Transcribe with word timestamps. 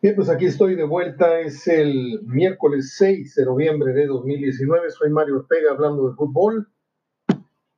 Bien, 0.00 0.14
pues 0.14 0.28
aquí 0.28 0.46
estoy 0.46 0.76
de 0.76 0.84
vuelta. 0.84 1.40
Es 1.40 1.66
el 1.66 2.20
miércoles 2.22 2.94
6 2.98 3.34
de 3.34 3.44
noviembre 3.44 3.92
de 3.92 4.06
2019. 4.06 4.90
Soy 4.92 5.10
Mario 5.10 5.38
Ortega 5.38 5.72
hablando 5.72 6.08
de 6.08 6.14
fútbol. 6.14 6.68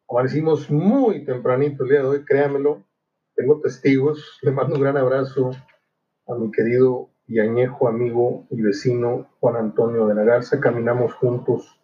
Amanecimos 0.07 0.71
muy 0.71 1.25
tempranito 1.25 1.85
el 1.85 1.89
día 1.89 2.01
de 2.01 2.09
hoy, 2.09 2.25
créamelo. 2.27 2.85
Tengo 3.35 3.63
testigos. 3.63 4.39
Le 4.43 4.51
mando 4.51 4.75
un 4.75 4.83
gran 4.83 4.99
abrazo 4.99 5.53
a 6.29 6.35
mi 6.35 6.51
querido 6.51 7.09
y 7.27 7.39
añejo 7.39 7.89
amigo 7.89 8.47
y 8.51 8.61
vecino 8.61 9.31
Juan 9.41 9.57
Antonio 9.57 10.07
de 10.07 10.15
la 10.15 10.25
Garza. 10.25 10.61
Caminamos 10.61 11.15
juntos. 11.15 11.81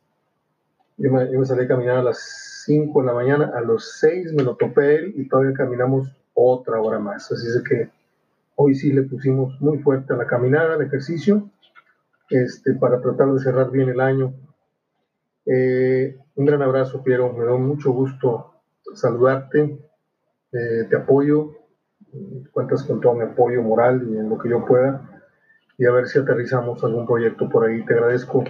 Yo 0.98 1.12
me, 1.12 1.46
salí 1.46 1.64
a 1.64 1.68
caminar 1.68 1.96
a 1.96 2.02
las 2.02 2.62
5 2.66 3.00
de 3.00 3.06
la 3.06 3.14
mañana. 3.14 3.52
A 3.54 3.62
los 3.62 3.90
6 4.00 4.34
me 4.34 4.42
lo 4.42 4.54
topé 4.56 4.96
él 4.96 5.14
y 5.16 5.28
todavía 5.28 5.54
caminamos 5.54 6.14
otra 6.34 6.78
hora 6.78 6.98
más. 6.98 7.32
Así 7.32 7.46
es 7.46 7.62
que 7.66 7.95
Hoy 8.56 8.74
sí 8.74 8.90
le 8.90 9.02
pusimos 9.02 9.60
muy 9.60 9.78
fuerte 9.78 10.14
a 10.14 10.16
la 10.16 10.26
caminada, 10.26 10.74
al 10.74 10.82
ejercicio, 10.82 11.50
este, 12.30 12.72
para 12.72 13.00
tratar 13.02 13.32
de 13.32 13.40
cerrar 13.40 13.70
bien 13.70 13.90
el 13.90 14.00
año. 14.00 14.32
Eh, 15.44 16.18
un 16.34 16.46
gran 16.46 16.62
abrazo, 16.62 17.02
Piero. 17.02 17.32
Me 17.34 17.44
da 17.44 17.52
mucho 17.52 17.92
gusto 17.92 18.54
saludarte. 18.94 19.78
Eh, 20.52 20.86
te 20.88 20.96
apoyo. 20.96 21.52
Cuentas 22.52 22.82
con 22.84 23.00
todo 23.00 23.14
mi 23.14 23.24
apoyo 23.24 23.62
moral 23.62 24.08
y 24.08 24.16
en 24.16 24.30
lo 24.30 24.38
que 24.38 24.48
yo 24.48 24.64
pueda. 24.64 25.22
Y 25.76 25.84
a 25.84 25.92
ver 25.92 26.08
si 26.08 26.18
aterrizamos 26.18 26.82
algún 26.82 27.06
proyecto 27.06 27.50
por 27.50 27.66
ahí. 27.66 27.84
Te 27.84 27.92
agradezco 27.92 28.42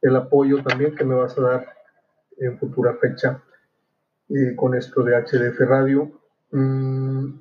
el 0.00 0.16
apoyo 0.16 0.62
también 0.62 0.94
que 0.94 1.04
me 1.04 1.14
vas 1.14 1.36
a 1.36 1.42
dar 1.42 1.66
en 2.38 2.58
futura 2.58 2.94
fecha 2.94 3.42
eh, 4.30 4.56
con 4.56 4.74
esto 4.74 5.02
de 5.02 5.16
HDF 5.16 5.60
Radio. 5.60 6.10
Mm, 6.50 7.40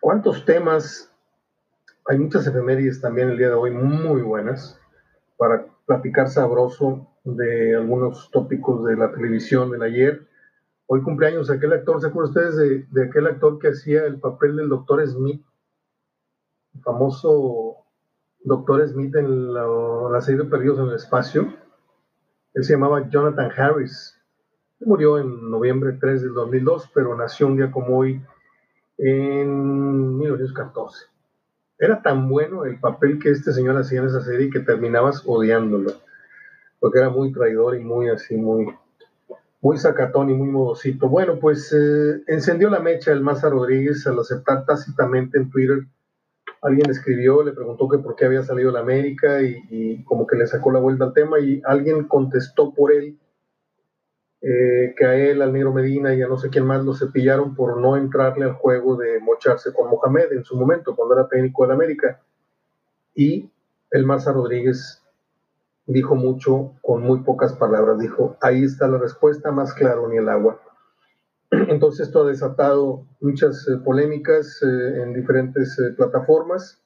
¿Cuántos 0.00 0.44
temas 0.44 1.09
hay 2.06 2.18
muchas 2.18 2.46
efemérides 2.46 3.00
también 3.00 3.30
el 3.30 3.38
día 3.38 3.48
de 3.48 3.54
hoy 3.54 3.70
muy 3.70 4.22
buenas 4.22 4.78
para 5.36 5.66
platicar 5.86 6.28
sabroso 6.28 7.08
de 7.24 7.76
algunos 7.76 8.30
tópicos 8.30 8.84
de 8.84 8.96
la 8.96 9.12
televisión 9.12 9.70
del 9.70 9.82
ayer. 9.82 10.26
Hoy 10.86 11.02
cumpleaños 11.02 11.50
aquel 11.50 11.72
actor, 11.72 12.00
¿se 12.00 12.08
acuerdan 12.08 12.30
ustedes 12.30 12.90
de, 12.90 13.04
aquel 13.04 13.26
actor 13.26 13.58
que 13.58 13.68
hacía 13.68 14.04
el 14.06 14.18
papel 14.18 14.56
del 14.56 14.68
doctor 14.68 15.06
Smith? 15.06 15.44
El 16.74 16.80
famoso 16.82 17.76
doctor 18.42 18.86
Smith 18.88 19.14
en 19.16 19.54
la, 19.54 20.20
serie 20.20 20.42
de 20.42 20.50
Perdidos 20.50 20.78
en 20.78 20.86
el 20.86 20.94
Espacio. 20.94 21.54
Él 22.54 22.64
se 22.64 22.72
llamaba 22.72 23.08
Jonathan 23.08 23.50
Harris. 23.56 24.16
Murió 24.80 25.18
en 25.18 25.50
noviembre 25.50 25.96
3 26.00 26.22
del 26.22 26.34
2002, 26.34 26.90
pero 26.94 27.16
nació 27.16 27.46
un 27.46 27.56
día 27.56 27.70
como 27.70 27.98
hoy 27.98 28.20
en 28.98 30.16
1914 30.16 31.10
era 31.80 32.02
tan 32.02 32.28
bueno 32.28 32.66
el 32.66 32.78
papel 32.78 33.18
que 33.18 33.30
este 33.30 33.52
señor 33.52 33.76
hacía 33.78 34.00
en 34.00 34.06
esa 34.06 34.20
serie 34.20 34.50
que 34.50 34.60
terminabas 34.60 35.22
odiándolo, 35.26 35.94
porque 36.78 36.98
era 36.98 37.08
muy 37.08 37.32
traidor 37.32 37.74
y 37.74 37.80
muy 37.80 38.10
así, 38.10 38.36
muy, 38.36 38.66
muy 39.62 39.78
sacatón 39.78 40.28
y 40.28 40.34
muy 40.34 40.48
modosito. 40.48 41.08
Bueno, 41.08 41.38
pues 41.40 41.72
eh, 41.72 42.22
encendió 42.26 42.68
la 42.68 42.80
mecha 42.80 43.12
el 43.12 43.22
Maza 43.22 43.48
Rodríguez 43.48 44.06
al 44.06 44.18
aceptar 44.18 44.66
tácitamente 44.66 45.38
en 45.38 45.48
Twitter. 45.48 45.78
Alguien 46.60 46.90
escribió, 46.90 47.42
le 47.42 47.52
preguntó 47.52 47.88
que 47.88 47.96
por 47.96 48.14
qué 48.14 48.26
había 48.26 48.42
salido 48.42 48.70
la 48.70 48.80
América 48.80 49.42
y, 49.42 49.56
y 49.70 50.04
como 50.04 50.26
que 50.26 50.36
le 50.36 50.46
sacó 50.46 50.70
la 50.70 50.80
vuelta 50.80 51.04
al 51.04 51.14
tema 51.14 51.40
y 51.40 51.62
alguien 51.64 52.04
contestó 52.04 52.74
por 52.74 52.92
él 52.92 53.16
eh, 54.42 54.94
que 54.96 55.04
a 55.04 55.14
él, 55.16 55.42
al 55.42 55.52
Negro 55.52 55.72
Medina 55.72 56.14
y 56.14 56.22
a 56.22 56.28
no 56.28 56.38
sé 56.38 56.48
quién 56.48 56.64
más 56.64 56.82
lo 56.82 56.94
cepillaron 56.94 57.54
por 57.54 57.78
no 57.78 57.96
entrarle 57.96 58.46
al 58.46 58.54
juego 58.54 58.96
de 58.96 59.20
mocharse 59.20 59.72
con 59.72 59.90
Mohamed 59.90 60.32
en 60.32 60.44
su 60.44 60.56
momento, 60.56 60.96
cuando 60.96 61.14
era 61.14 61.28
técnico 61.28 61.62
del 61.62 61.72
América. 61.72 62.22
Y 63.14 63.50
el 63.90 64.06
Maza 64.06 64.32
Rodríguez 64.32 65.02
dijo 65.84 66.14
mucho 66.14 66.72
con 66.80 67.02
muy 67.02 67.20
pocas 67.20 67.52
palabras. 67.52 67.98
Dijo, 67.98 68.38
ahí 68.40 68.64
está 68.64 68.88
la 68.88 68.96
respuesta, 68.96 69.52
más 69.52 69.74
claro 69.74 70.08
ni 70.08 70.16
el 70.16 70.28
agua. 70.30 70.58
Entonces 71.50 72.06
esto 72.06 72.22
ha 72.22 72.28
desatado 72.28 73.06
muchas 73.20 73.68
eh, 73.68 73.76
polémicas 73.84 74.62
eh, 74.62 75.02
en 75.02 75.12
diferentes 75.12 75.76
plataformas. 75.98 76.80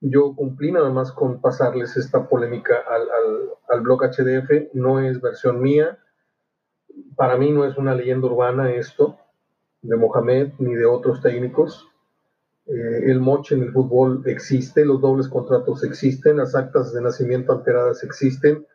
Yo 0.00 0.36
cumplí 0.36 0.70
nada 0.70 0.90
más 0.90 1.10
con 1.10 1.40
pasarles 1.40 1.96
esta 1.96 2.28
polémica 2.28 2.74
al, 2.88 3.02
al, 3.02 3.50
al 3.68 3.80
blog 3.80 4.02
HDF, 4.02 4.74
no 4.74 5.00
es 5.00 5.20
versión 5.20 5.60
mía, 5.60 5.98
para 7.16 7.36
mí 7.36 7.50
no 7.50 7.64
es 7.64 7.76
una 7.76 7.94
leyenda 7.94 8.26
urbana 8.26 8.72
esto 8.72 9.18
de 9.82 9.96
Mohamed 9.96 10.52
ni 10.58 10.74
de 10.74 10.86
otros 10.86 11.20
técnicos. 11.20 11.88
Eh, 12.66 13.10
el 13.10 13.20
moche 13.20 13.54
en 13.54 13.64
el 13.64 13.72
fútbol 13.72 14.22
existe, 14.26 14.84
los 14.84 15.00
dobles 15.00 15.28
contratos 15.28 15.82
existen, 15.82 16.36
las 16.36 16.54
actas 16.54 16.92
de 16.92 17.02
nacimiento 17.02 17.52
alteradas 17.52 18.04
existen. 18.04 18.66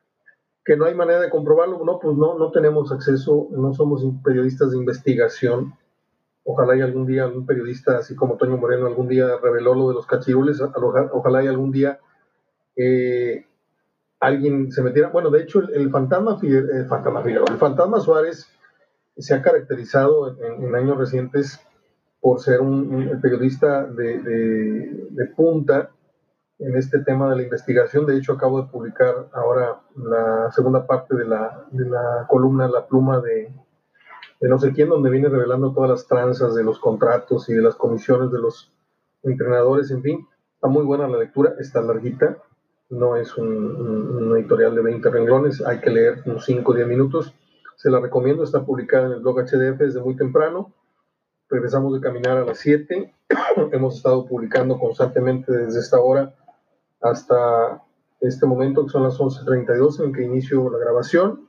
Que 0.66 0.76
no 0.76 0.86
hay 0.86 0.96
manera 0.96 1.22
de 1.22 1.30
comprobarlo, 1.30 1.84
no, 1.86 1.98
pues 2.00 2.18
no, 2.18 2.38
no 2.38 2.52
tenemos 2.52 2.92
acceso, 2.92 3.48
no 3.52 3.74
somos 3.74 4.04
periodistas 4.24 4.72
de 4.72 4.78
investigación. 4.78 5.74
Ojalá 6.44 6.76
y 6.76 6.82
algún 6.82 7.06
día 7.06 7.24
algún 7.24 7.46
periodista, 7.46 7.98
así 7.98 8.16
como 8.16 8.36
Toño 8.36 8.58
Moreno, 8.58 8.88
algún 8.88 9.08
día 9.08 9.38
reveló 9.42 9.74
lo 9.74 9.90
de 9.90 9.96
los 9.96 10.06
cachirules, 10.06 10.62
ojalá 10.62 11.44
y 11.44 11.48
algún 11.48 11.72
día 11.72 12.00
eh, 12.76 13.46
alguien 14.20 14.72
se 14.72 14.82
metiera. 14.82 15.10
Bueno, 15.10 15.30
de 15.30 15.42
hecho, 15.42 15.60
el, 15.60 15.90
fantasma, 15.90 16.38
el 16.42 16.88
fantasma 16.88 17.22
el 17.22 17.58
fantasma 17.58 18.00
Suárez 18.00 18.48
se 19.18 19.34
ha 19.34 19.42
caracterizado 19.42 20.38
en, 20.40 20.76
años 20.76 20.98
recientes 20.98 21.60
por 22.20 22.40
ser 22.40 22.62
un, 22.62 23.20
periodista 23.22 23.86
de, 23.86 25.34
punta 25.36 25.92
en 26.60 26.76
este 26.76 27.00
tema 27.00 27.30
de 27.30 27.38
la 27.38 27.44
investigación. 27.44 28.06
De 28.06 28.18
hecho, 28.18 28.34
acabo 28.34 28.62
de 28.62 28.70
publicar 28.70 29.30
ahora 29.34 29.80
la 29.96 30.52
segunda 30.52 30.86
parte 30.86 31.16
de 31.16 31.26
la, 31.26 31.68
columna 32.28 32.68
La 32.68 32.88
pluma 32.88 33.22
de, 33.22 33.54
de 34.40 34.50
no 34.50 34.58
sé 34.60 34.74
quién, 34.74 34.90
donde 34.90 35.10
viene 35.10 35.30
revelando 35.30 35.74
todas 35.74 35.90
las 35.90 36.08
tranzas 36.08 36.56
de 36.56 36.64
los 36.64 36.80
contratos 36.80 37.50
y 37.50 37.54
de 37.54 37.62
las 37.62 37.76
comisiones 37.76 38.32
de 38.32 38.40
los 38.40 38.72
entrenadores, 39.24 39.92
en 39.92 40.02
fin. 40.02 40.28
Está 40.56 40.68
muy 40.68 40.84
buena 40.86 41.08
la 41.08 41.20
lectura, 41.20 41.54
está 41.60 41.82
larguita, 41.82 42.38
no 42.90 43.16
es 43.16 43.38
un, 43.38 44.34
editorial 44.38 44.76
de 44.76 44.82
20 44.82 45.10
renglones, 45.10 45.62
hay 45.66 45.80
que 45.80 45.90
leer 45.90 46.22
unos 46.26 46.46
5 46.46 46.72
o 46.72 46.76
10 46.76 46.88
minutos. 46.88 47.34
Se 47.76 47.90
la 47.90 48.00
recomiendo, 48.00 48.44
está 48.44 48.66
publicada 48.66 49.08
en 49.08 49.14
el 49.14 49.20
blog 49.20 49.42
HDF 49.42 49.80
desde 49.80 50.02
muy 50.02 50.16
temprano. 50.16 50.74
Regresamos 51.50 51.94
de 51.94 52.02
caminar 52.02 52.38
a 52.38 52.46
las 52.46 52.60
7. 52.60 53.14
Hemos 53.72 53.98
estado 53.98 54.26
publicando 54.26 54.80
constantemente 54.80 55.52
desde 55.52 55.80
esta 55.80 56.00
hora 56.00 56.34
hasta 57.02 57.84
este 58.22 58.46
momento, 58.46 58.86
que 58.86 58.92
son 58.92 59.04
las 59.04 59.18
11.32 59.18 60.04
en 60.04 60.14
que 60.14 60.24
inicio 60.24 60.70
la 60.70 60.80
grabación. 60.80 61.48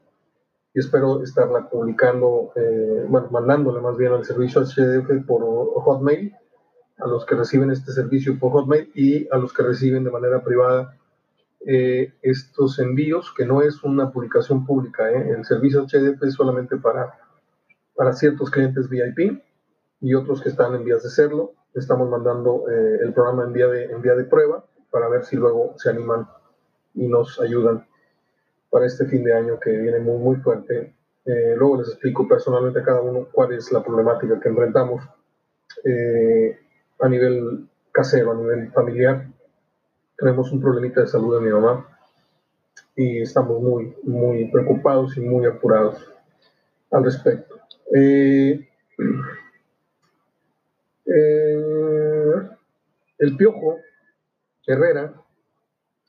Y 0.74 0.80
espero 0.80 1.22
estarla 1.22 1.68
publicando, 1.70 2.52
eh, 2.54 3.06
bueno, 3.08 3.28
mandándole 3.30 3.80
más 3.80 3.96
bien 3.96 4.12
al 4.12 4.24
servicio 4.24 4.62
HDF 4.62 5.26
por 5.26 5.42
Hotmail, 5.82 6.34
a 6.98 7.06
los 7.06 7.24
que 7.24 7.36
reciben 7.36 7.70
este 7.70 7.92
servicio 7.92 8.38
por 8.38 8.52
Hotmail 8.52 8.90
y 8.94 9.28
a 9.32 9.38
los 9.38 9.52
que 9.52 9.62
reciben 9.62 10.04
de 10.04 10.10
manera 10.10 10.42
privada 10.44 10.98
eh, 11.66 12.14
estos 12.22 12.78
envíos, 12.78 13.32
que 13.36 13.44
no 13.44 13.62
es 13.62 13.82
una 13.82 14.12
publicación 14.12 14.64
pública. 14.64 15.10
¿eh? 15.10 15.30
El 15.36 15.44
servicio 15.44 15.82
HDF 15.82 16.22
es 16.22 16.34
solamente 16.34 16.76
para, 16.76 17.18
para 17.94 18.12
ciertos 18.12 18.50
clientes 18.50 18.88
VIP 18.88 19.42
y 20.00 20.14
otros 20.14 20.40
que 20.40 20.48
están 20.48 20.74
en 20.74 20.84
vías 20.84 21.02
de 21.02 21.10
serlo. 21.10 21.52
Estamos 21.74 22.08
mandando 22.08 22.64
eh, 22.70 22.98
el 23.02 23.12
programa 23.12 23.44
en 23.44 23.52
vía, 23.52 23.66
de, 23.66 23.84
en 23.86 24.00
vía 24.00 24.14
de 24.14 24.24
prueba 24.24 24.64
para 24.90 25.08
ver 25.08 25.24
si 25.24 25.36
luego 25.36 25.74
se 25.76 25.90
animan 25.90 26.28
y 26.94 27.08
nos 27.08 27.40
ayudan 27.40 27.86
para 28.70 28.86
este 28.86 29.06
fin 29.06 29.24
de 29.24 29.34
año 29.34 29.58
que 29.60 29.70
viene 29.70 29.98
muy, 29.98 30.18
muy 30.18 30.36
fuerte. 30.36 30.94
luego 31.24 31.78
les 31.78 31.88
explico 31.88 32.26
personalmente 32.26 32.80
a 32.80 32.84
cada 32.84 33.02
uno 33.02 33.28
cuál 33.30 33.52
es 33.52 33.70
la 33.70 33.82
problemática 33.82 34.40
que 34.40 34.48
enfrentamos 34.48 35.02
a 37.00 37.08
nivel 37.08 37.68
casero, 37.92 38.32
a 38.32 38.34
nivel 38.34 38.72
familiar 38.72 39.26
tenemos 40.18 40.50
un 40.50 40.60
problemita 40.60 41.00
de 41.00 41.06
salud 41.06 41.38
de 41.38 41.46
mi 41.46 41.52
mamá 41.52 41.86
y 42.96 43.22
estamos 43.22 43.62
muy, 43.62 43.94
muy 44.02 44.50
preocupados 44.50 45.16
y 45.16 45.20
muy 45.20 45.46
apurados 45.46 46.12
al 46.90 47.04
respecto. 47.04 47.56
Eh, 47.94 48.68
eh, 51.06 51.54
el 53.18 53.36
Piojo 53.36 53.78
Herrera 54.66 55.14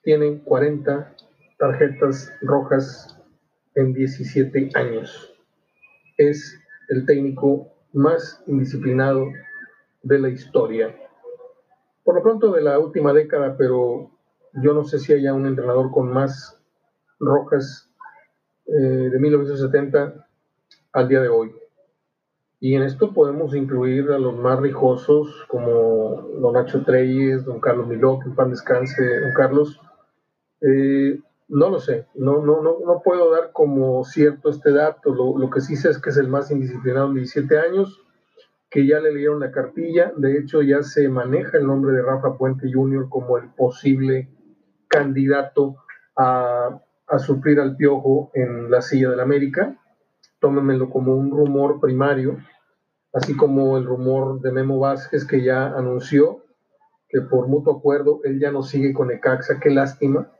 tiene 0.01 0.41
40 0.43 1.15
tarjetas 1.59 2.33
rojas 2.41 3.15
en 3.75 3.93
17 3.93 4.71
años. 4.73 5.35
Es 6.17 6.59
el 6.89 7.05
técnico 7.05 7.71
más 7.93 8.43
indisciplinado 8.47 9.27
de 10.01 10.19
la 10.19 10.29
historia 10.29 10.95
por 12.03 12.15
lo 12.15 12.23
pronto 12.23 12.51
de 12.51 12.61
la 12.61 12.79
última 12.79 13.13
década, 13.13 13.55
pero 13.57 14.11
yo 14.53 14.73
no 14.73 14.83
sé 14.83 14.99
si 14.99 15.13
haya 15.13 15.33
un 15.33 15.45
entrenador 15.45 15.91
con 15.91 16.11
más 16.11 16.59
rojas 17.19 17.89
eh, 18.65 18.71
de 19.11 19.19
1970 19.19 20.27
al 20.93 21.07
día 21.07 21.21
de 21.21 21.29
hoy. 21.29 21.55
Y 22.61 22.75
en 22.75 22.83
esto 22.83 23.13
podemos 23.13 23.55
incluir 23.55 24.11
a 24.11 24.19
los 24.19 24.35
más 24.35 24.59
rijosos 24.59 25.45
como 25.47 26.29
don 26.39 26.53
Nacho 26.53 26.83
Treyes, 26.83 27.45
don 27.45 27.61
Carlos 27.61 27.87
Miló, 27.87 28.19
que 28.19 28.29
en 28.29 28.35
pan 28.35 28.49
descanse, 28.49 29.21
don 29.21 29.33
Carlos. 29.33 29.79
Eh, 30.61 31.19
no 31.47 31.69
lo 31.69 31.79
sé, 31.79 32.05
no, 32.13 32.45
no, 32.45 32.61
no, 32.61 32.77
no 32.85 33.01
puedo 33.03 33.31
dar 33.31 33.51
como 33.53 34.03
cierto 34.03 34.49
este 34.49 34.71
dato. 34.71 35.13
Lo, 35.13 35.37
lo, 35.37 35.49
que 35.49 35.61
sí 35.61 35.75
sé 35.75 35.89
es 35.89 35.99
que 35.99 36.09
es 36.09 36.17
el 36.17 36.27
más 36.27 36.51
indisciplinado 36.51 37.07
en 37.07 37.15
17 37.15 37.57
años, 37.57 38.01
que 38.69 38.85
ya 38.85 38.99
le 38.99 39.11
leyeron 39.11 39.39
la 39.39 39.51
cartilla. 39.51 40.11
De 40.15 40.37
hecho, 40.37 40.61
ya 40.61 40.83
se 40.83 41.09
maneja 41.09 41.57
el 41.57 41.67
nombre 41.67 41.93
de 41.93 42.01
Rafa 42.01 42.37
Puente 42.37 42.71
Jr. 42.71 43.07
como 43.09 43.37
el 43.37 43.49
posible 43.49 44.29
candidato 44.87 45.77
a, 46.15 46.79
a 47.07 47.19
suplir 47.19 47.59
al 47.59 47.75
piojo 47.75 48.31
en 48.33 48.69
la 48.69 48.81
silla 48.81 49.09
del 49.09 49.19
América 49.19 49.77
tómenmelo 50.39 50.89
como 50.89 51.15
un 51.15 51.31
rumor 51.31 51.79
primario, 51.79 52.37
así 53.13 53.35
como 53.35 53.77
el 53.77 53.85
rumor 53.85 54.41
de 54.41 54.51
Memo 54.51 54.79
Vázquez 54.79 55.25
que 55.25 55.43
ya 55.43 55.67
anunció 55.67 56.43
que 57.09 57.21
por 57.21 57.47
mutuo 57.47 57.77
acuerdo 57.77 58.21
él 58.23 58.39
ya 58.39 58.51
no 58.51 58.61
sigue 58.61 58.93
con 58.93 59.07
Necaxa, 59.07 59.59
qué 59.59 59.71
lástima. 59.71 60.31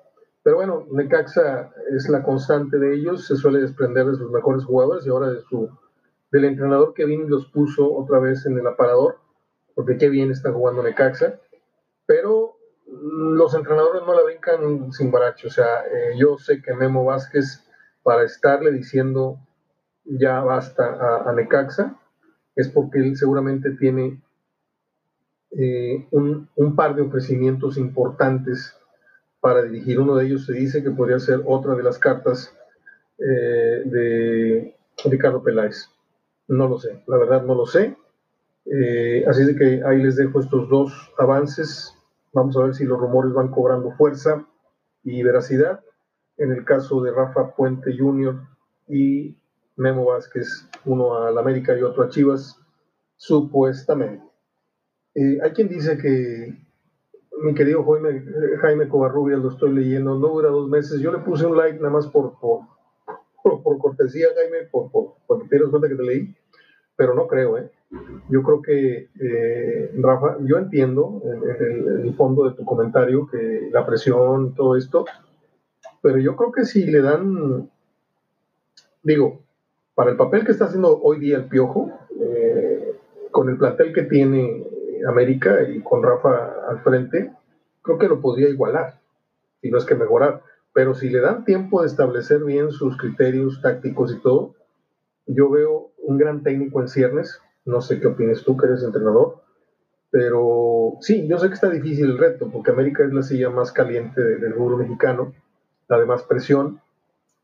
Pero 0.43 0.57
bueno, 0.57 0.85
Necaxa 0.91 1.71
es 1.95 2.07
la 2.09 2.23
constante 2.23 2.77
de 2.77 2.93
ellos, 2.93 3.25
se 3.25 3.35
suele 3.35 3.59
desprender 3.59 4.05
de 4.05 4.15
sus 4.15 4.31
mejores 4.31 4.63
jugadores 4.65 5.05
y 5.05 5.09
ahora 5.09 5.31
de 5.31 5.41
su, 5.41 5.67
del 6.31 6.45
entrenador 6.45 6.93
que 6.93 7.05
vino 7.05 7.25
y 7.25 7.29
los 7.29 7.47
puso 7.47 7.91
otra 7.93 8.19
vez 8.19 8.45
en 8.45 8.57
el 8.57 8.67
aparador, 8.67 9.19
porque 9.75 9.97
qué 9.97 10.09
bien 10.09 10.31
está 10.31 10.51
jugando 10.51 10.83
Necaxa. 10.83 11.39
Pero 12.05 12.57
los 12.85 13.53
entrenadores 13.53 14.01
no 14.05 14.13
la 14.13 14.23
brincan 14.23 14.91
sin 14.91 15.11
baracho, 15.11 15.47
o 15.47 15.51
sea, 15.51 15.85
eh, 15.85 16.15
yo 16.17 16.37
sé 16.37 16.61
que 16.61 16.73
Memo 16.73 17.05
Vázquez, 17.05 17.65
para 18.03 18.23
estarle 18.23 18.71
diciendo 18.71 19.39
ya 20.05 20.41
basta 20.41 21.27
a, 21.27 21.31
Necaxa, 21.33 21.99
es 22.55 22.67
porque 22.69 22.99
él 22.99 23.15
seguramente 23.15 23.71
tiene 23.71 24.21
eh, 25.51 26.07
un, 26.11 26.75
par 26.75 26.95
de 26.95 27.03
ofrecimientos 27.03 27.77
importantes 27.77 28.75
para 29.39 29.61
dirigir. 29.61 29.99
Uno 29.99 30.15
de 30.15 30.25
ellos 30.25 30.45
se 30.45 30.53
dice 30.53 30.83
que 30.83 30.91
podría 30.91 31.19
ser 31.19 31.41
otra 31.45 31.75
de 31.75 31.83
las 31.83 31.99
cartas 31.99 32.55
eh, 33.19 33.83
de 33.85 34.75
Ricardo 35.05 35.43
Peláez. 35.43 35.89
No 36.49 36.67
lo 36.67 36.77
sé, 36.79 37.03
la 37.07 37.17
verdad 37.17 37.43
no 37.43 37.55
lo 37.55 37.65
sé. 37.65 37.95
Eh, 38.65 39.23
así 39.27 39.45
de 39.45 39.55
que 39.55 39.83
ahí 39.85 40.01
les 40.01 40.15
dejo 40.15 40.39
estos 40.39 40.67
dos 40.67 40.91
avances. 41.17 41.95
Vamos 42.33 42.57
a 42.57 42.63
ver 42.63 42.75
si 42.75 42.85
los 42.85 42.99
rumores 42.99 43.33
van 43.33 43.49
cobrando 43.49 43.91
fuerza 43.91 44.45
y 45.03 45.23
veracidad. 45.23 45.81
En 46.37 46.51
el 46.51 46.65
caso 46.65 47.01
de 47.01 47.11
Rafa 47.11 47.55
Puente 47.55 47.95
Jr. 47.97 48.35
y 48.87 49.37
Memo 49.75 50.05
Vázquez, 50.05 50.67
uno 50.85 51.17
a 51.17 51.31
la 51.31 51.41
América 51.41 51.77
y 51.77 51.83
otro 51.83 52.03
a 52.03 52.09
Chivas, 52.09 52.59
supuestamente. 53.15 54.23
Eh, 55.15 55.39
hay 55.43 55.51
quien 55.51 55.69
dice 55.69 55.97
que 55.97 56.57
mi 57.41 57.53
querido 57.53 57.83
Jaime, 57.83 58.23
Jaime 58.61 58.89
Covarrubias, 58.89 59.39
lo 59.39 59.49
estoy 59.49 59.73
leyendo, 59.73 60.15
no 60.17 60.27
dura 60.27 60.49
dos 60.49 60.67
meses. 60.67 60.99
Yo 60.99 61.11
le 61.11 61.19
puse 61.19 61.45
un 61.45 61.57
like 61.57 61.77
nada 61.77 61.91
más 61.91 62.07
por, 62.07 62.39
por, 62.39 62.61
por, 63.63 63.77
cortesía, 63.77 64.27
Jaime, 64.35 64.67
por, 64.71 64.91
por, 64.91 65.13
porque 65.27 65.47
te 65.47 65.59
das 65.59 65.69
cuenta 65.69 65.87
que 65.87 65.95
te 65.95 66.03
leí, 66.03 66.35
pero 66.99 67.15
no 67.15 67.27
creo, 67.27 67.57
¿eh? 67.57 67.71
Yo 68.27 68.43
creo 68.43 68.61
que, 68.61 69.07
eh, 69.21 69.91
Rafa, 69.99 70.35
yo 70.41 70.57
entiendo 70.57 71.21
en, 71.23 72.05
el 72.05 72.13
fondo 72.13 72.49
de 72.49 72.57
tu 72.57 72.65
comentario 72.65 73.25
que 73.25 73.69
la 73.71 73.85
presión, 73.85 74.53
todo 74.53 74.75
esto, 74.75 75.05
pero 76.01 76.17
yo 76.17 76.35
creo 76.35 76.51
que 76.51 76.65
si 76.65 76.85
le 76.85 77.01
dan, 77.01 77.69
digo, 79.01 79.39
para 79.95 80.11
el 80.11 80.17
papel 80.17 80.43
que 80.43 80.51
está 80.51 80.65
haciendo 80.65 80.99
hoy 81.01 81.19
día 81.19 81.37
el 81.37 81.45
Piojo, 81.45 81.89
eh, 82.19 82.95
con 83.31 83.47
el 83.47 83.57
plantel 83.57 83.93
que 83.93 84.03
tiene 84.03 84.67
América 85.07 85.63
y 85.63 85.79
con 85.81 86.03
Rafa 86.03 86.67
al 86.67 86.79
frente, 86.81 87.31
creo 87.81 87.97
que 87.97 88.09
lo 88.09 88.19
podría 88.19 88.49
igualar, 88.49 88.99
si 89.61 89.71
no 89.71 89.77
es 89.77 89.85
que 89.85 89.95
mejorar. 89.95 90.43
Pero 90.73 90.95
si 90.95 91.09
le 91.09 91.21
dan 91.21 91.45
tiempo 91.45 91.79
de 91.79 91.87
establecer 91.87 92.43
bien 92.43 92.73
sus 92.73 92.97
criterios 92.97 93.61
tácticos 93.61 94.13
y 94.13 94.19
todo, 94.19 94.55
yo 95.29 95.49
veo 95.49 95.91
un 95.97 96.17
gran 96.17 96.43
técnico 96.43 96.81
en 96.81 96.87
ciernes. 96.87 97.41
No 97.65 97.81
sé 97.81 97.99
qué 97.99 98.07
opinas 98.07 98.43
tú, 98.43 98.57
que 98.57 98.65
eres 98.65 98.83
entrenador. 98.83 99.41
Pero 100.11 100.97
sí, 101.01 101.27
yo 101.27 101.37
sé 101.37 101.47
que 101.47 101.53
está 101.53 101.69
difícil 101.69 102.05
el 102.11 102.17
reto, 102.17 102.49
porque 102.51 102.71
América 102.71 103.03
es 103.03 103.13
la 103.13 103.21
silla 103.21 103.49
más 103.49 103.71
caliente 103.71 104.21
del 104.21 104.53
rubro 104.53 104.77
mexicano, 104.77 105.33
la 105.87 105.99
de 105.99 106.05
más 106.05 106.23
presión. 106.23 106.81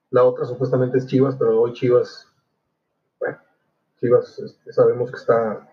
La 0.09 0.23
otra 0.23 0.45
supuestamente 0.45 0.97
es 0.97 1.07
Chivas, 1.07 1.35
pero 1.35 1.61
hoy 1.61 1.73
Chivas 1.73 2.35
Chivas 3.99 4.39
este, 4.39 4.73
sabemos 4.73 5.09
que 5.09 5.17
está 5.17 5.67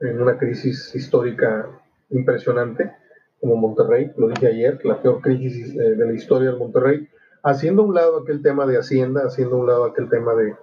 en 0.00 0.20
una 0.20 0.36
crisis 0.36 0.94
histórica 0.94 1.68
impresionante, 2.10 2.92
como 3.40 3.56
Monterrey, 3.56 4.12
lo 4.16 4.28
dije 4.28 4.48
ayer, 4.48 4.84
la 4.84 5.00
peor 5.00 5.20
crisis 5.20 5.74
eh, 5.74 5.94
de 5.94 6.06
la 6.06 6.12
historia 6.12 6.50
del 6.50 6.58
Monterrey, 6.58 7.08
haciendo 7.42 7.82
a 7.82 7.86
un 7.86 7.94
lado 7.94 8.18
aquel 8.18 8.42
tema 8.42 8.66
de 8.66 8.76
Hacienda, 8.76 9.22
haciendo 9.24 9.56
a 9.56 9.58
un 9.60 9.66
lado 9.66 9.84
aquel 9.84 10.08
tema 10.08 10.34
de, 10.34 10.56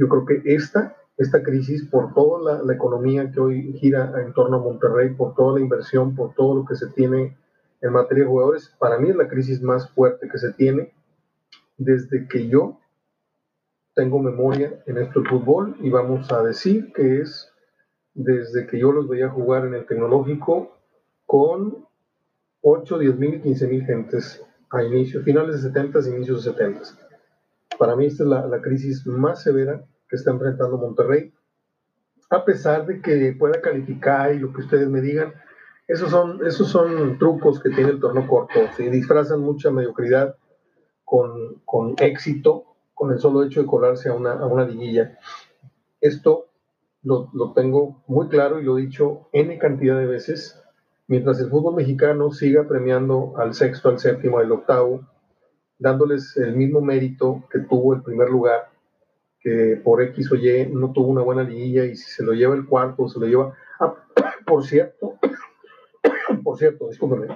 yo 0.00 0.08
creo 0.08 0.24
que 0.24 0.42
esta, 0.54 0.96
esta 1.18 1.42
crisis, 1.42 1.86
por 1.86 2.14
toda 2.14 2.40
la, 2.40 2.62
la 2.62 2.72
economía 2.72 3.30
que 3.30 3.38
hoy 3.38 3.74
gira 3.74 4.14
en 4.24 4.32
torno 4.32 4.56
a 4.56 4.60
Monterrey, 4.60 5.10
por 5.10 5.34
toda 5.34 5.58
la 5.58 5.60
inversión, 5.60 6.14
por 6.14 6.34
todo 6.34 6.54
lo 6.54 6.64
que 6.64 6.74
se 6.74 6.86
tiene 6.88 7.36
en 7.82 7.92
materia 7.92 8.24
de 8.24 8.30
jugadores, 8.30 8.74
para 8.78 8.98
mí 8.98 9.10
es 9.10 9.16
la 9.16 9.28
crisis 9.28 9.60
más 9.60 9.90
fuerte 9.90 10.28
que 10.28 10.38
se 10.38 10.54
tiene 10.54 10.94
desde 11.76 12.26
que 12.28 12.48
yo 12.48 12.80
tengo 13.94 14.18
memoria 14.18 14.82
en 14.86 14.96
esto 14.96 15.20
del 15.20 15.28
fútbol 15.28 15.76
y 15.80 15.90
vamos 15.90 16.32
a 16.32 16.42
decir 16.42 16.92
que 16.94 17.20
es 17.20 17.52
desde 18.14 18.66
que 18.66 18.78
yo 18.78 18.92
los 18.92 19.06
veía 19.06 19.28
jugar 19.28 19.66
en 19.66 19.74
el 19.74 19.86
tecnológico 19.86 20.78
con 21.26 21.86
8, 22.62 22.98
10 22.98 23.18
mil 23.18 23.34
y 23.34 23.40
15 23.40 23.66
mil 23.66 23.84
gentes 23.84 24.42
a 24.70 24.82
inicios, 24.82 25.24
finales 25.24 25.62
de 25.62 25.68
70 25.68 25.98
y 26.00 26.14
inicios 26.14 26.44
de 26.44 26.52
70. 26.52 26.80
Para 27.78 27.96
mí 27.96 28.06
esta 28.06 28.24
es 28.24 28.28
la, 28.28 28.46
la, 28.46 28.60
crisis 28.60 29.06
más 29.06 29.42
severa 29.42 29.84
que 30.10 30.16
está 30.16 30.32
enfrentando 30.32 30.76
Monterrey, 30.76 31.32
a 32.30 32.44
pesar 32.44 32.84
de 32.84 33.00
que 33.00 33.34
pueda 33.38 33.60
calificar 33.60 34.34
y 34.34 34.40
lo 34.40 34.52
que 34.52 34.60
ustedes 34.60 34.88
me 34.88 35.00
digan, 35.00 35.32
esos 35.88 36.10
son, 36.10 36.44
esos 36.46 36.68
son 36.68 37.18
trucos 37.18 37.60
que 37.60 37.70
tiene 37.70 37.90
el 37.90 38.00
torneo 38.00 38.26
corto, 38.26 38.60
se 38.76 38.90
disfrazan 38.90 39.40
mucha 39.40 39.70
mediocridad 39.70 40.36
con, 41.04 41.60
con 41.64 41.94
éxito 41.98 42.66
con 42.94 43.12
el 43.12 43.18
solo 43.18 43.42
hecho 43.42 43.62
de 43.62 43.66
colarse 43.66 44.10
a 44.10 44.12
una, 44.12 44.34
a 44.34 44.46
una 44.46 44.66
liguilla. 44.66 45.18
Esto 46.02 46.48
lo, 47.02 47.30
lo, 47.32 47.54
tengo 47.54 48.02
muy 48.06 48.28
claro 48.28 48.60
y 48.60 48.64
lo 48.64 48.76
he 48.76 48.82
dicho 48.82 49.28
N 49.32 49.58
cantidad 49.58 49.98
de 49.98 50.04
veces. 50.04 50.62
Mientras 51.06 51.40
el 51.40 51.48
fútbol 51.48 51.76
mexicano 51.76 52.30
siga 52.30 52.68
premiando 52.68 53.32
al 53.38 53.54
sexto, 53.54 53.88
al 53.88 53.98
séptimo, 53.98 54.38
al 54.38 54.52
octavo, 54.52 55.08
dándoles 55.78 56.36
el 56.36 56.54
mismo 56.54 56.82
mérito 56.82 57.42
que 57.50 57.60
tuvo 57.60 57.94
el 57.94 58.02
primer 58.02 58.28
lugar, 58.28 58.69
que 59.40 59.80
por 59.82 60.02
X 60.02 60.30
o 60.32 60.36
Y 60.36 60.66
no 60.72 60.92
tuvo 60.92 61.08
una 61.08 61.22
buena 61.22 61.42
liguilla 61.42 61.84
y 61.84 61.96
si 61.96 62.10
se 62.10 62.22
lo 62.22 62.32
lleva 62.32 62.54
el 62.54 62.66
cuarto, 62.66 63.08
se 63.08 63.18
lo 63.18 63.26
lleva... 63.26 63.56
Ah, 63.78 63.94
por 64.46 64.64
cierto, 64.64 65.18
por 66.44 66.58
cierto, 66.58 66.88
discúlpeme, 66.88 67.34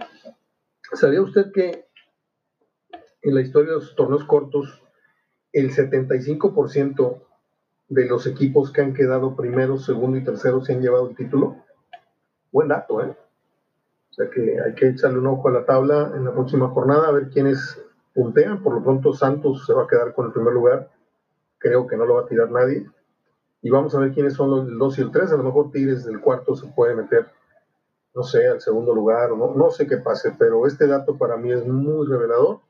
¿sabía 0.92 1.22
usted 1.22 1.50
que 1.52 1.86
en 3.22 3.34
la 3.34 3.40
historia 3.40 3.70
de 3.70 3.76
los 3.76 3.96
torneos 3.96 4.24
cortos 4.24 4.82
el 5.52 5.70
75% 5.70 7.22
de 7.88 8.06
los 8.06 8.26
equipos 8.26 8.72
que 8.72 8.82
han 8.82 8.94
quedado 8.94 9.36
primero, 9.36 9.78
segundo 9.78 10.18
y 10.18 10.24
tercero 10.24 10.64
se 10.64 10.74
han 10.74 10.82
llevado 10.82 11.08
el 11.08 11.16
título. 11.16 11.56
Buen 12.50 12.68
dato, 12.68 13.02
¿eh? 13.02 13.16
O 14.10 14.12
sea 14.14 14.30
que 14.30 14.60
hay 14.60 14.74
que 14.74 14.88
echarle 14.88 15.18
un 15.18 15.26
ojo 15.26 15.48
a 15.48 15.52
la 15.52 15.64
tabla 15.64 16.12
en 16.14 16.24
la 16.24 16.32
próxima 16.32 16.68
jornada 16.68 17.08
a 17.08 17.12
ver 17.12 17.30
quiénes 17.30 17.80
puntean. 18.14 18.62
Por 18.62 18.74
lo 18.74 18.82
pronto 18.82 19.12
Santos 19.12 19.66
se 19.66 19.72
va 19.72 19.84
a 19.84 19.86
quedar 19.88 20.14
con 20.14 20.26
el 20.26 20.32
primer 20.32 20.52
lugar. 20.52 20.90
Creo 21.64 21.86
que 21.86 21.96
no 21.96 22.04
lo 22.04 22.16
va 22.16 22.20
a 22.20 22.26
tirar 22.26 22.50
nadie. 22.50 22.86
Y 23.62 23.70
vamos 23.70 23.94
a 23.94 23.98
ver 23.98 24.12
quiénes 24.12 24.34
son 24.34 24.50
los 24.50 24.78
2 24.78 24.98
y 24.98 25.00
el 25.00 25.10
3. 25.10 25.32
A 25.32 25.36
lo 25.38 25.44
mejor 25.44 25.70
Tigres 25.70 26.04
del 26.04 26.20
cuarto 26.20 26.54
se 26.54 26.66
puede 26.66 26.94
meter, 26.94 27.26
no 28.14 28.22
sé, 28.22 28.46
al 28.46 28.60
segundo 28.60 28.94
lugar. 28.94 29.30
No, 29.30 29.54
no 29.54 29.70
sé 29.70 29.86
qué 29.86 29.96
pase, 29.96 30.34
pero 30.38 30.66
este 30.66 30.86
dato 30.86 31.16
para 31.16 31.38
mí 31.38 31.50
es 31.50 31.66
muy 31.66 32.06
revelador. 32.06 32.60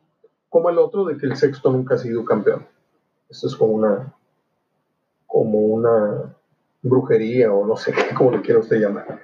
Como 0.48 0.70
el 0.70 0.78
otro 0.78 1.04
de 1.06 1.16
que 1.16 1.26
el 1.26 1.34
sexto 1.34 1.72
nunca 1.72 1.96
ha 1.96 1.98
sido 1.98 2.24
campeón. 2.24 2.68
Esto 3.28 3.48
es 3.48 3.56
como 3.56 3.72
una, 3.72 4.14
como 5.26 5.58
una 5.58 6.36
brujería 6.82 7.52
o 7.52 7.66
no 7.66 7.76
sé 7.76 7.92
cómo 8.16 8.30
le 8.30 8.42
quiera 8.42 8.60
usted 8.60 8.78
llamar. 8.78 9.20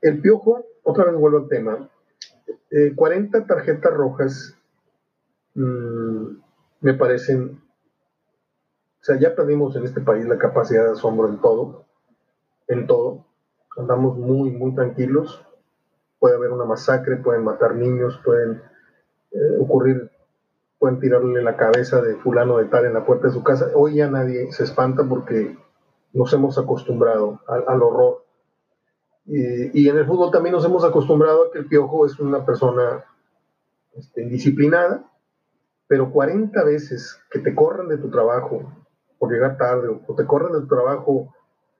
El 0.00 0.22
piojo, 0.22 0.64
otra 0.84 1.04
vez 1.04 1.14
vuelvo 1.16 1.36
al 1.36 1.48
tema, 1.48 1.90
40 2.96 3.36
eh, 3.38 3.40
tarjetas 3.42 3.92
rojas 3.92 4.56
mm, 5.54 6.26
me 6.80 6.94
parecen, 6.94 7.60
o 9.02 9.04
sea, 9.04 9.18
ya 9.18 9.34
perdimos 9.34 9.76
en 9.76 9.84
este 9.84 10.00
país 10.00 10.24
la 10.26 10.38
capacidad 10.38 10.84
de 10.84 10.92
asombro 10.92 11.28
en 11.28 11.40
todo, 11.40 11.84
en 12.68 12.86
todo, 12.86 13.26
andamos 13.76 14.16
muy, 14.16 14.50
muy 14.52 14.74
tranquilos, 14.74 15.44
puede 16.18 16.36
haber 16.36 16.52
una 16.52 16.64
masacre, 16.64 17.16
pueden 17.16 17.42
matar 17.42 17.74
niños, 17.74 18.20
pueden 18.24 18.62
eh, 19.32 19.58
ocurrir 19.60 20.10
pueden 20.82 20.98
tirarle 20.98 21.40
la 21.44 21.56
cabeza 21.56 22.02
de 22.02 22.16
fulano 22.16 22.58
de 22.58 22.64
tal 22.64 22.84
en 22.86 22.94
la 22.94 23.06
puerta 23.06 23.28
de 23.28 23.32
su 23.32 23.44
casa. 23.44 23.70
Hoy 23.72 23.94
ya 23.94 24.10
nadie 24.10 24.50
se 24.50 24.64
espanta 24.64 25.04
porque 25.08 25.56
nos 26.12 26.32
hemos 26.32 26.58
acostumbrado 26.58 27.40
al, 27.46 27.80
horror. 27.80 28.24
Y, 29.24 29.88
en 29.88 29.96
el 29.96 30.04
fútbol 30.06 30.32
también 30.32 30.56
nos 30.56 30.64
hemos 30.64 30.82
acostumbrado 30.82 31.44
a 31.44 31.52
que 31.52 31.60
el 31.60 31.66
piojo 31.66 32.04
es 32.04 32.18
una 32.18 32.44
persona 32.44 33.04
este, 33.94 34.22
indisciplinada, 34.22 35.08
pero 35.86 36.10
40 36.10 36.64
veces 36.64 37.16
que 37.30 37.38
te 37.38 37.54
corran 37.54 37.86
de 37.86 37.98
tu 37.98 38.10
trabajo 38.10 38.81
por 39.22 39.30
llegar 39.30 39.56
tarde 39.56 39.86
o 40.04 40.14
te 40.16 40.26
corran 40.26 40.52
de 40.52 40.62
tu 40.62 40.66
trabajo, 40.66 41.32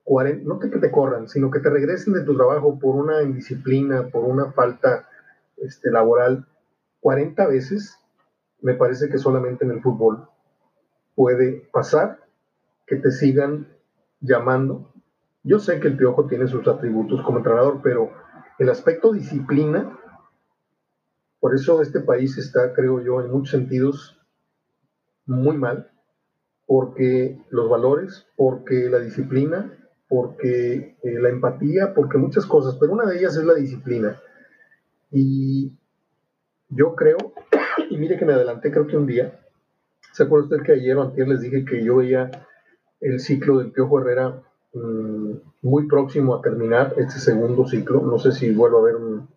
40, 0.05 0.47
no 0.47 0.59
que 0.59 0.69
te 0.69 0.89
corran, 0.89 1.27
sino 1.27 1.51
que 1.51 1.59
te 1.59 1.69
regresen 1.69 2.13
de 2.13 2.23
tu 2.23 2.37
trabajo 2.37 2.79
por 2.79 2.95
una 2.95 3.21
indisciplina, 3.21 4.07
por 4.07 4.23
una 4.23 4.53
falta 4.53 5.09
este, 5.57 5.91
laboral, 5.91 6.47
40 7.01 7.45
veces, 7.47 7.99
me 8.61 8.75
parece 8.75 9.09
que 9.09 9.17
solamente 9.17 9.65
en 9.65 9.71
el 9.71 9.81
fútbol 9.81 10.29
puede 11.15 11.67
pasar 11.73 12.19
que 12.87 12.95
te 12.95 13.11
sigan 13.11 13.67
llamando. 14.21 14.93
Yo 15.43 15.59
sé 15.59 15.81
que 15.81 15.89
el 15.89 15.97
Piojo 15.97 16.27
tiene 16.27 16.47
sus 16.47 16.65
atributos 16.65 17.21
como 17.23 17.39
entrenador, 17.39 17.81
pero 17.83 18.09
el 18.57 18.69
aspecto 18.69 19.11
disciplina, 19.11 19.99
por 21.41 21.53
eso 21.53 21.81
este 21.81 21.99
país 21.99 22.37
está, 22.37 22.71
creo 22.71 23.01
yo, 23.01 23.19
en 23.19 23.31
muchos 23.31 23.49
sentidos 23.49 24.17
muy 25.25 25.57
mal, 25.57 25.92
porque 26.73 27.37
los 27.51 27.69
valores, 27.69 28.25
porque 28.35 28.89
la 28.89 28.97
disciplina, 28.97 29.77
porque 30.07 30.97
eh, 31.03 31.19
la 31.21 31.29
empatía, 31.29 31.93
porque 31.93 32.17
muchas 32.17 32.47
cosas, 32.47 32.77
pero 32.79 32.93
una 32.93 33.05
de 33.05 33.19
ellas 33.19 33.37
es 33.37 33.43
la 33.43 33.53
disciplina. 33.53 34.19
Y 35.11 35.71
yo 36.69 36.95
creo, 36.95 37.17
y 37.91 37.97
mire 37.97 38.17
que 38.17 38.25
me 38.25 38.33
adelanté, 38.33 38.71
creo 38.71 38.87
que 38.87 38.97
un 38.97 39.05
día, 39.05 39.39
¿se 40.13 40.23
acuerda 40.23 40.45
usted 40.45 40.63
que 40.65 40.71
ayer 40.71 40.97
o 40.97 41.03
antes 41.03 41.27
les 41.27 41.41
dije 41.41 41.63
que 41.63 41.83
yo 41.83 41.97
veía 41.97 42.31
el 43.01 43.19
ciclo 43.19 43.59
del 43.59 43.71
Piojo 43.71 43.99
Herrera 43.99 44.41
mm, 44.73 45.31
muy 45.61 45.87
próximo 45.87 46.33
a 46.33 46.41
terminar 46.41 46.95
este 46.97 47.19
segundo 47.19 47.67
ciclo. 47.67 48.01
No 48.01 48.17
sé 48.17 48.31
si 48.31 48.51
vuelvo 48.51 48.79
a 48.79 48.85
ver 48.85 48.95
un, 48.95 49.29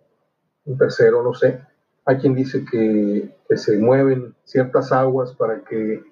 tercero, 0.79 1.23
no 1.23 1.35
sé. 1.35 1.61
Hay 2.07 2.17
quien 2.17 2.35
dice 2.35 2.65
que, 2.65 3.37
se 3.57 3.77
mueven 3.77 4.35
ciertas 4.45 4.91
aguas 4.91 5.35
para 5.35 5.65
que 5.65 6.03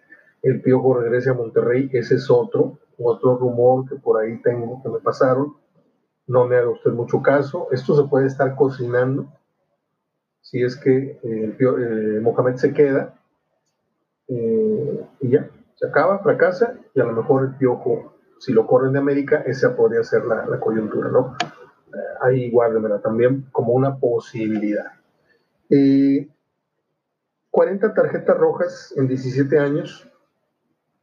el 0.45 0.63
Piojo 0.63 0.95
regrese 0.95 1.31
a 1.31 1.35
Monterrey. 1.35 1.91
Ese 1.93 2.15
es 2.15 2.31
otro, 2.31 2.79
otro 2.99 3.37
rumor 3.37 3.89
que 3.89 3.97
por 3.97 4.21
ahí 4.21 4.41
tengo 4.43 4.83
que 4.83 4.89
me 4.89 5.01
pasaron. 5.01 5.57
No 6.27 6.47
me 6.47 6.57
haga 6.57 6.71
usted 6.71 6.93
mucho 6.93 7.21
caso. 7.21 7.69
Esto 7.73 7.97
se 7.97 8.09
puede 8.09 8.27
estar 8.27 8.55
cocinando 8.55 9.27
si 10.41 10.63
es 10.63 10.77
que 10.77 11.19
eh, 11.23 11.57
eh, 11.59 12.21
Mohamed 12.23 12.57
se 12.57 12.73
queda 12.73 13.15
eh, 14.29 15.07
y 15.21 15.31
ya, 15.31 15.49
se 15.75 15.87
acaba, 15.87 16.21
fracasa 16.21 16.75
y 16.95 17.01
a 17.01 17.05
lo 17.05 17.13
mejor 17.13 17.45
el 17.45 17.57
piojo, 17.57 18.15
si 18.39 18.53
lo 18.53 18.67
corren 18.67 18.93
de 18.93 18.99
América, 18.99 19.43
esa 19.47 19.77
podría 19.77 20.03
ser 20.03 20.25
la, 20.25 20.59
coyuntura, 20.61 21.11
¿no? 21.11 21.37
Eh, 21.43 21.97
ahí 22.23 22.51
guárdemela 22.51 23.01
también 23.01 23.47
como 23.53 23.73
una 23.73 23.97
posibilidad. 23.97 24.93
40 25.69 27.87
eh, 27.87 27.91
tarjetas 27.95 28.37
rojas 28.37 28.95
en 28.97 29.09
17 29.09 29.59
años. 29.59 30.11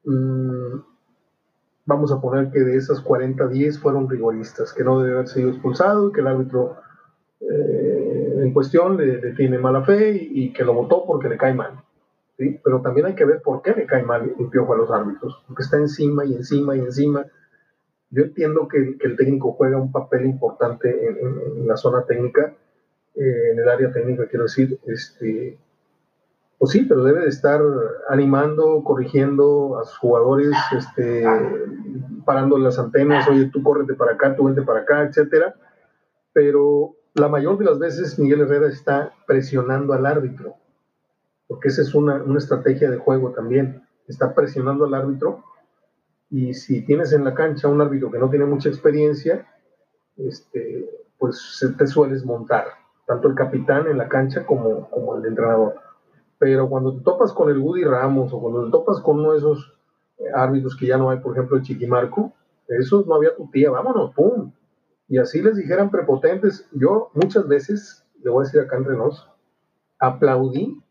Mm, 0.04 0.82
vamos 1.86 2.12
a 2.12 2.22
poner 2.22 2.52
que 2.52 2.60
de 2.60 2.76
esas 2.76 3.02
40, 3.02 3.48
10 3.48 3.80
fueron 3.80 4.10
rigoristas, 4.10 4.74
que 4.74 4.84
no 4.84 5.02
debe 5.02 5.16
haber 5.16 5.28
sido 5.28 5.50
expulsado 5.50 6.10
y 6.10 6.12
que 6.14 6.22
el 6.22 6.28
árbitro 6.28 6.78
eh, 7.42 8.36
en 8.42 8.54
cuestión 8.54 8.98
le, 8.98 9.34
tiene 9.34 9.58
mala 9.58 9.84
fe 9.84 10.12
y 10.14 10.54
que 10.54 10.64
lo 10.64 10.74
votó 10.74 11.06
porque 11.06 11.30
le 11.30 11.38
cae 11.38 11.54
mal. 11.54 11.84
Pero 12.38 12.82
también 12.82 13.06
hay 13.06 13.14
que 13.14 13.26
ver 13.26 13.42
por 13.42 13.62
qué 13.62 13.72
le 13.74 13.86
cae 13.86 14.04
mal 14.04 14.34
el 14.40 14.50
piojo 14.50 14.74
a 14.74 14.78
los 14.78 14.90
árbitros, 14.90 15.44
porque 15.48 15.62
está 15.62 15.78
encima 15.78 16.26
y 16.26 16.34
encima 16.34 16.76
y 16.76 16.80
encima. 16.80 17.26
Yo 18.10 18.24
entiendo 18.24 18.68
que, 18.68 18.98
el 19.00 19.16
técnico 19.16 19.54
juega 19.54 19.78
un 19.78 19.92
papel 19.92 20.26
importante 20.26 20.90
en, 21.08 21.68
la 21.68 21.78
zona 21.78 22.04
técnica, 22.06 22.54
eh, 23.16 23.52
en 23.52 23.60
el 23.60 23.70
área 23.70 23.92
técnica, 23.92 24.28
quiero 24.28 24.46
decir, 24.46 24.80
este, 24.88 25.60
pues 26.62 26.72
sí, 26.72 26.86
pero 26.86 27.04
debe 27.04 27.22
de 27.22 27.28
estar 27.28 27.60
animando, 28.08 28.84
corrigiendo 28.86 29.78
a 29.78 29.84
sus 29.84 29.98
jugadores, 29.98 30.56
este, 30.78 31.26
parando 32.24 32.58
las 32.58 32.80
antenas, 32.80 33.28
oye, 33.28 33.50
tú 33.52 33.62
córrete 33.62 33.96
para 33.96 34.14
acá, 34.14 34.36
tú 34.36 34.46
vente 34.46 34.62
para 34.62 34.82
acá, 34.82 35.02
etcétera. 35.02 35.56
Pero 36.32 36.96
la 37.16 37.28
mayor 37.28 37.58
de 37.58 37.66
las 37.66 37.80
veces 37.80 38.18
Miguel 38.18 38.42
Herrera 38.42 38.70
está 38.70 39.12
presionando 39.26 39.94
al 39.94 40.06
árbitro 40.06 40.56
porque 41.52 41.68
esa 41.68 41.82
es 41.82 41.94
una, 41.94 42.24
estrategia 42.38 42.90
de 42.90 42.96
juego 42.96 43.32
también. 43.32 43.86
Está 44.08 44.34
presionando 44.34 44.86
al 44.86 44.94
árbitro 44.94 45.44
y 46.30 46.54
si 46.54 46.86
tienes 46.86 47.12
en 47.12 47.26
la 47.26 47.34
cancha 47.34 47.68
un 47.68 47.82
árbitro 47.82 48.10
que 48.10 48.20
no 48.20 48.30
tiene 48.30 48.46
mucha 48.46 48.70
experiencia, 48.70 49.46
este, 50.16 50.90
pues 51.18 51.62
te 51.78 51.88
sueles 51.88 52.24
montar, 52.24 52.68
tanto 53.06 53.28
el 53.28 53.36
capitán 53.36 53.86
en 53.88 53.98
la 53.98 54.08
cancha 54.08 54.46
como, 54.46 54.90
como 54.92 55.18
el 55.18 55.26
entrenador. 55.26 55.76
Pero 56.42 56.68
cuando 56.68 56.98
te 56.98 57.04
topas 57.04 57.34
con 57.34 57.52
el 57.52 57.60
Woody 57.60 57.84
Ramos 57.84 58.34
o 58.34 58.42
cuando 58.42 58.66
te 58.66 58.72
topas 58.72 59.00
con 59.02 59.20
uno 59.20 59.34
de 59.34 59.38
esos 59.38 59.78
eh, 60.18 60.24
árbitros 60.34 60.76
que 60.76 60.88
ya 60.88 60.98
no 60.98 61.12
hay, 61.12 61.20
por 61.20 61.34
ejemplo, 61.34 61.56
el 61.56 61.62
Chiquimarco, 61.62 62.34
esos 62.68 63.06
no 63.06 63.14
había 63.14 63.36
tu 63.36 63.48
tía, 63.52 63.70
vámonos, 63.70 64.12
pum. 64.16 64.52
Y 65.08 65.20
así 65.20 65.40
les 65.44 65.56
dijeran 65.56 65.92
prepotentes. 65.92 66.68
Yo 66.72 67.12
muchas 67.14 67.48
veces, 67.48 68.04
le 68.24 68.32
voy 68.32 68.42
a 68.42 68.46
decir 68.46 68.60
acá 68.60 68.76
entre 68.76 68.98
nos, 68.98 69.30
aplaudí 70.00 70.82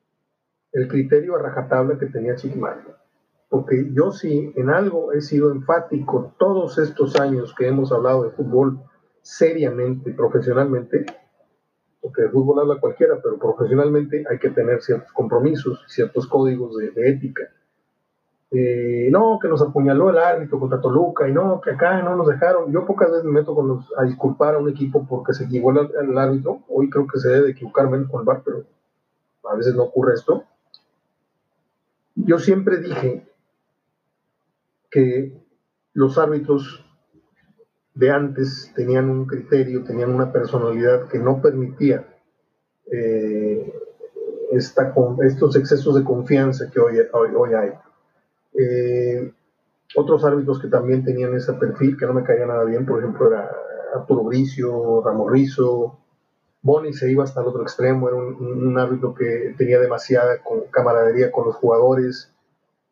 el 0.71 0.87
criterio 0.87 1.35
a 1.35 1.43
rajatabla 1.43 1.99
que 1.99 2.07
tenía 2.07 2.37
Chiquimarco. 2.37 2.93
Porque 3.49 3.91
yo 3.93 4.13
sí 4.13 4.53
en 4.55 4.71
algo 4.71 5.11
he 5.13 5.21
sido 5.21 5.51
enfático 5.51 6.33
todos 6.39 6.79
estos 6.79 7.19
años 7.19 7.57
que 7.57 7.67
hemos 7.67 7.91
hablado 7.91 8.23
de 8.23 8.31
fútbol 8.31 8.79
seriamente, 9.23 10.13
profesionalmente, 10.13 11.07
porque 12.01 12.23
de 12.23 12.31
fútbol 12.31 12.61
habla 12.61 12.81
cualquiera, 12.81 13.21
pero 13.23 13.39
profesionalmente 13.39 14.25
hay 14.29 14.39
que 14.39 14.51
tener 14.51 14.81
ciertos 14.83 15.13
compromisos, 15.13 15.85
ciertos 15.87 16.27
códigos 16.27 16.77
de, 16.77 16.93
ética. 17.09 17.43
Eh, 18.53 19.09
no, 19.13 19.39
que 19.41 19.49
nos 19.49 19.63
apuñaló 19.63 20.11
el 20.11 20.19
árbitro 20.19 20.59
contra 20.59 20.81
Toluca 20.81 21.29
y 21.29 21.33
no, 21.33 21.61
que 21.61 21.71
acá 21.71 22.03
no 22.03 22.17
nos 22.17 22.27
dejaron. 22.27 22.73
Yo 22.73 22.87
pocas 22.87 23.11
veces 23.11 23.25
me 23.25 23.33
meto 23.33 23.55
con 23.55 23.69
los, 23.69 23.93
a 23.97 24.05
disculpar 24.05 24.55
a 24.55 24.59
un 24.59 24.69
equipo 24.69 25.07
porque 25.07 25.35
se 25.35 25.45
equivocó 25.45 25.89
el, 26.01 26.19
árbitro. 26.19 26.61
Hoy 26.69 26.91
creo 26.91 27.07
que 27.07 27.19
se 27.19 27.29
debe 27.29 27.51
equivocar 27.51 27.89
menos 27.89 28.11
con 28.11 28.21
el 28.21 28.27
bar, 28.27 28.43
pero 28.45 28.65
a 29.49 29.55
veces 29.55 29.75
no 29.75 29.85
ocurre 29.85 30.15
esto. 30.15 30.45
Yo 32.17 32.39
siempre 32.39 32.79
dije 32.79 33.27
que 34.91 35.41
los 35.93 36.19
árbitros 36.19 36.85
de 38.01 38.11
antes 38.11 38.73
tenían 38.75 39.11
un 39.11 39.27
criterio, 39.27 39.85
tenían 39.85 40.11
una 40.11 40.33
personalidad 40.33 41.07
que 41.09 41.19
no 41.19 41.43
permitía 41.43 42.09
eh, 42.91 43.73
estos 44.53 45.55
excesos 45.57 45.95
de 45.95 46.03
confianza 46.03 46.71
que 46.71 46.81
hoy, 46.81 46.97
hoy, 47.13 47.55
hay. 47.55 47.73
Eh, 48.55 49.31
otros 49.95 50.25
árbitros 50.25 50.61
que 50.61 50.69
también 50.69 51.05
tenían 51.05 51.35
ese 51.35 51.53
perfil, 51.53 51.99
que 51.99 52.07
no 52.07 52.15
me 52.15 52.25
caía 52.25 52.47
nada 52.47 52.65
bien, 52.65 52.87
por 52.87 53.01
ejemplo, 53.01 53.29
era 53.29 53.51
Arturo 53.95 54.25
Bricio, 54.25 55.03
Ramos 55.05 55.31
Rizo, 55.31 55.99
Boni 56.63 56.95
se 56.95 57.11
iba 57.11 57.25
hasta 57.25 57.43
el 57.43 57.49
otro 57.49 57.63
extremo, 57.63 58.09
era 58.09 58.17
un, 58.17 58.79
árbitro 58.79 59.15
que 59.15 59.55
tenía 59.59 59.79
demasiada 59.79 60.39
camaradería 60.71 61.31
con 61.31 61.47
los 61.47 61.57
jugadores, 61.57 62.33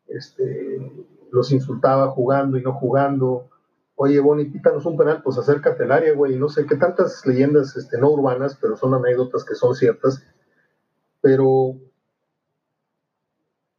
este, 0.07 1.07
los 1.31 1.51
insultaba 1.51 2.09
jugando 2.09 2.57
y 2.57 2.61
no 2.61 2.73
jugando. 2.73 3.49
Oye, 4.01 4.17
Boni, 4.21 4.45
pítanos 4.45 4.85
un 4.85 4.95
penal, 4.95 5.21
pues 5.21 5.37
acércate 5.37 5.83
al 5.83 5.91
área, 5.91 6.13
güey. 6.13 6.37
No 6.37 6.47
sé 6.47 6.65
qué 6.65 6.77
tantas 6.77 7.25
leyendas 7.25 7.75
este, 7.75 7.97
no 7.97 8.09
urbanas, 8.11 8.55
pero 8.55 8.77
son 8.77 8.93
anécdotas 8.93 9.43
que 9.43 9.55
son 9.55 9.75
ciertas. 9.75 10.25
Pero, 11.19 11.75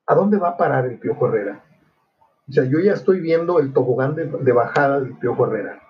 ¿a 0.05 0.15
dónde 0.15 0.37
va 0.37 0.51
a 0.51 0.57
parar 0.59 0.85
el 0.85 0.99
Piojo 0.99 1.27
Herrera? 1.27 1.65
O 2.47 2.53
sea, 2.53 2.65
yo 2.65 2.81
ya 2.81 2.93
estoy 2.93 3.21
viendo 3.21 3.61
el 3.61 3.73
tobogán 3.73 4.15
de, 4.15 4.53
bajada 4.53 5.01
del 5.01 5.17
Piojo 5.17 5.47
Herrera. 5.47 5.81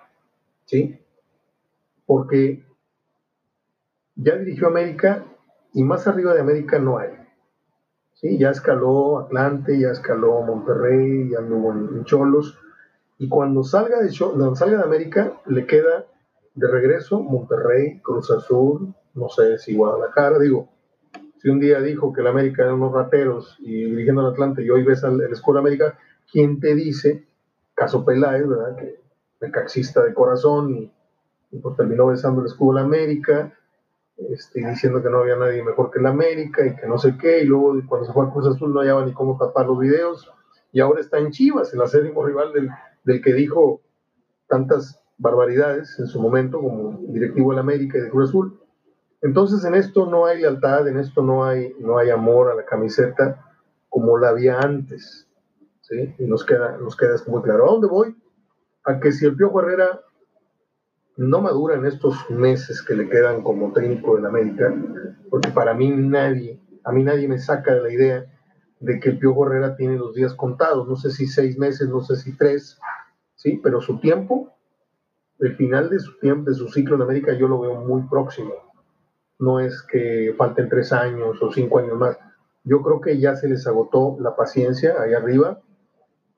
¿Sí? 0.63 0.97
Porque 2.05 2.65
ya 4.15 4.37
dirigió 4.37 4.67
América 4.67 5.25
y 5.73 5.83
más 5.83 6.07
arriba 6.07 6.33
de 6.33 6.39
América 6.39 6.79
no 6.79 6.99
hay. 6.99 7.09
¿Sí? 8.13 8.37
Ya 8.37 8.51
escaló 8.51 9.19
Atlante, 9.19 9.77
ya 9.77 9.89
escaló 9.89 10.41
Monterrey, 10.43 11.31
ya 11.31 11.39
anduvo 11.39 11.73
en 11.73 12.05
Cholos. 12.05 12.60
Y 13.21 13.29
cuando 13.29 13.61
salga 13.63 14.01
de, 14.01 14.09
salga 14.09 14.77
de 14.77 14.83
América, 14.83 15.39
le 15.45 15.67
queda 15.67 16.07
de 16.55 16.67
regreso 16.67 17.21
Monterrey, 17.21 17.99
Cruz 18.01 18.31
Azul, 18.31 18.95
no 19.13 19.29
sé 19.29 19.59
si 19.59 19.75
Guadalajara. 19.75 20.39
Digo, 20.39 20.69
si 21.37 21.49
un 21.49 21.59
día 21.59 21.81
dijo 21.81 22.11
que 22.13 22.21
el 22.21 22.27
América 22.27 22.63
era 22.63 22.73
unos 22.73 22.91
rateros 22.91 23.57
y 23.59 23.85
dirigiendo 23.85 24.21
al 24.21 24.33
Atlante 24.33 24.63
y 24.63 24.71
hoy 24.71 24.83
ves 24.83 25.03
al, 25.03 25.21
el 25.21 25.31
Escuela 25.33 25.59
América, 25.59 25.99
¿quién 26.31 26.59
te 26.59 26.73
dice? 26.73 27.27
Caso 27.75 28.03
Peláez, 28.03 28.47
¿verdad? 28.47 28.75
Que 28.75 28.99
el 29.41 29.51
caxista 29.51 30.03
de 30.03 30.15
corazón 30.15 30.71
y, 30.71 30.91
y 31.51 31.59
pues 31.59 31.77
terminó 31.77 32.07
besando 32.07 32.41
el 32.41 32.47
escudo 32.47 32.77
de 32.77 32.81
América 32.81 33.53
este, 34.17 34.67
diciendo 34.67 35.03
que 35.03 35.11
no 35.11 35.19
había 35.19 35.35
nadie 35.35 35.63
mejor 35.63 35.91
que 35.91 35.99
el 35.99 36.07
América 36.07 36.65
y 36.65 36.75
que 36.75 36.87
no 36.87 36.97
sé 36.97 37.15
qué, 37.19 37.43
y 37.43 37.45
luego 37.45 37.75
cuando 37.87 38.07
se 38.07 38.13
fue 38.13 38.25
a 38.25 38.31
Cruz 38.31 38.47
Azul 38.47 38.73
no 38.73 38.79
hallaba 38.79 39.05
ni 39.05 39.13
cómo 39.13 39.37
tapar 39.37 39.67
los 39.67 39.77
videos, 39.77 40.27
y 40.71 40.79
ahora 40.79 41.01
está 41.01 41.19
en 41.19 41.29
Chivas, 41.29 41.71
el 41.71 41.81
acérrimo 41.81 42.25
rival 42.25 42.51
del, 42.53 42.69
del 43.03 43.21
que 43.21 43.33
dijo 43.33 43.81
tantas 44.47 45.01
barbaridades 45.17 45.97
en 45.99 46.07
su 46.07 46.19
momento 46.19 46.59
como 46.59 46.99
directivo 47.09 47.53
la 47.53 47.61
América 47.61 47.97
y 47.97 48.01
de 48.01 48.09
Cruz 48.09 48.29
Azul. 48.29 48.59
Entonces 49.21 49.63
en 49.65 49.75
esto 49.75 50.07
no 50.07 50.25
hay 50.25 50.41
lealtad, 50.41 50.87
en 50.87 50.97
esto 50.97 51.21
no 51.21 51.45
hay, 51.45 51.73
no 51.79 51.97
hay 51.97 52.09
amor 52.09 52.49
a 52.49 52.55
la 52.55 52.65
camiseta 52.65 53.45
como 53.89 54.17
la 54.17 54.29
había 54.29 54.59
antes. 54.59 55.27
¿sí? 55.81 56.15
Y 56.17 56.25
nos 56.25 56.43
queda, 56.43 56.77
nos 56.77 56.95
queda 56.97 57.15
esto 57.15 57.29
muy 57.29 57.43
claro. 57.43 57.65
¿A 57.65 57.71
dónde 57.71 57.87
voy? 57.87 58.15
A 58.83 58.99
que 58.99 59.11
si 59.11 59.25
el 59.25 59.35
Piojo 59.35 59.61
Herrera 59.61 60.01
no 61.17 61.41
madura 61.41 61.75
en 61.75 61.85
estos 61.85 62.29
meses 62.29 62.81
que 62.81 62.95
le 62.95 63.09
quedan 63.09 63.43
como 63.43 63.73
técnico 63.73 64.15
del 64.15 64.25
América, 64.25 64.73
porque 65.29 65.49
para 65.49 65.73
mí 65.73 65.89
nadie, 65.89 66.59
a 66.83 66.91
mí 66.91 67.03
nadie 67.03 67.27
me 67.27 67.37
saca 67.37 67.75
de 67.75 67.81
la 67.81 67.93
idea 67.93 68.25
de 68.81 68.99
que 68.99 69.09
el 69.09 69.19
Piojo 69.19 69.45
Herrera 69.45 69.75
tiene 69.75 69.95
los 69.95 70.13
días 70.13 70.33
contados, 70.33 70.87
no 70.87 70.95
sé 70.95 71.11
si 71.11 71.27
seis 71.27 71.57
meses, 71.57 71.87
no 71.87 72.01
sé 72.01 72.15
si 72.15 72.35
tres, 72.35 72.79
sí, 73.35 73.59
pero 73.63 73.79
su 73.79 73.99
tiempo, 73.99 74.53
el 75.39 75.55
final 75.55 75.89
de 75.89 75.99
su 75.99 76.17
tiempo, 76.19 76.49
de 76.49 76.55
su 76.55 76.67
ciclo 76.67 76.95
en 76.95 77.03
América, 77.03 77.33
yo 77.33 77.47
lo 77.47 77.59
veo 77.59 77.75
muy 77.75 78.03
próximo. 78.03 78.53
No 79.39 79.59
es 79.59 79.81
que 79.83 80.33
falten 80.37 80.67
tres 80.67 80.91
años 80.91 81.41
o 81.41 81.51
cinco 81.51 81.79
años 81.79 81.97
más. 81.97 82.17
Yo 82.63 82.81
creo 82.81 83.01
que 83.01 83.19
ya 83.19 83.35
se 83.35 83.47
les 83.47 83.65
agotó 83.65 84.17
la 84.19 84.35
paciencia 84.35 84.95
ahí 84.99 85.13
arriba, 85.13 85.61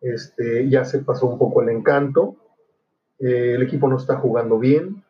este, 0.01 0.69
ya 0.69 0.85
se 0.85 0.99
pasó 0.99 1.27
un 1.27 1.37
poco 1.37 1.61
el 1.61 1.69
encanto, 1.69 2.35
eh, 3.19 3.55
el 3.55 3.63
equipo 3.63 3.87
no 3.87 3.97
está 3.97 4.17
jugando 4.17 4.59
bien 4.59 5.03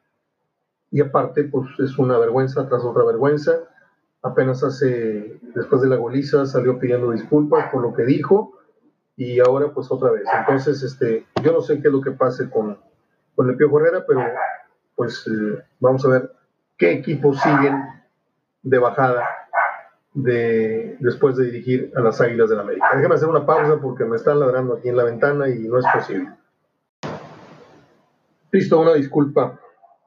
y 0.91 1.01
aparte 1.01 1.45
pues 1.45 1.67
es 1.79 1.97
una 1.97 2.19
vergüenza 2.19 2.67
tras 2.69 2.83
otra 2.83 3.03
vergüenza. 3.03 3.53
Apenas 4.23 4.63
hace, 4.63 5.39
después 5.53 5.81
de 5.81 5.89
la 5.89 5.97
goliza, 5.97 6.45
salió 6.45 6.79
pidiendo 6.79 7.11
disculpas 7.11 7.69
por 7.71 7.81
lo 7.81 7.93
que 7.93 8.03
dijo 8.03 8.57
y 9.15 9.39
ahora 9.39 9.73
pues 9.73 9.91
otra 9.91 10.11
vez. 10.11 10.23
Entonces, 10.39 10.81
este, 10.81 11.25
yo 11.43 11.51
no 11.51 11.61
sé 11.61 11.81
qué 11.81 11.89
es 11.89 11.93
lo 11.93 12.01
que 12.01 12.11
pase 12.11 12.49
con, 12.49 12.77
con 13.35 13.49
el 13.49 13.57
Pío 13.57 13.67
Herrera, 13.77 14.05
pero 14.07 14.21
pues 14.95 15.27
eh, 15.27 15.63
vamos 15.79 16.05
a 16.05 16.09
ver 16.09 16.31
qué 16.77 16.93
equipos 16.93 17.39
siguen 17.41 17.77
de 18.61 18.79
bajada 18.79 19.27
de, 20.13 20.95
después 20.99 21.35
de 21.35 21.45
dirigir 21.45 21.91
a 21.95 22.01
las 22.01 22.21
Águilas 22.21 22.49
del 22.49 22.57
la 22.57 22.63
América. 22.63 22.89
Déjame 22.95 23.15
hacer 23.15 23.29
una 23.29 23.45
pausa 23.45 23.79
porque 23.81 24.05
me 24.05 24.15
están 24.15 24.39
ladrando 24.39 24.75
aquí 24.75 24.89
en 24.89 24.97
la 24.97 25.03
ventana 25.03 25.49
y 25.49 25.67
no 25.67 25.79
es 25.79 25.85
posible. 25.93 26.29
Listo, 28.51 28.79
una 28.79 28.93
disculpa. 28.93 29.59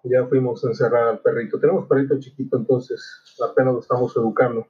Ya 0.08 0.26
fuimos 0.26 0.64
a 0.64 0.68
encerrar 0.68 1.08
al 1.08 1.20
perrito. 1.20 1.58
Tenemos 1.58 1.86
perrito 1.86 2.18
chiquito, 2.18 2.56
entonces 2.56 3.22
apenas 3.42 3.75
lo 3.75 3.80
estamos 3.80 4.16
educando. 4.16 4.66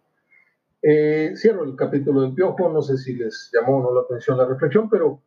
Eh, 0.82 1.32
cierro 1.36 1.64
el 1.64 1.76
capítulo 1.76 2.22
del 2.22 2.34
piojo. 2.34 2.68
No 2.68 2.82
sé 2.82 2.96
si 2.98 3.14
les 3.14 3.50
llamó 3.52 3.78
o 3.78 3.82
no 3.82 3.94
la 3.94 4.02
atención 4.02 4.38
la 4.38 4.46
reflexión, 4.46 4.88
pero 4.88 5.22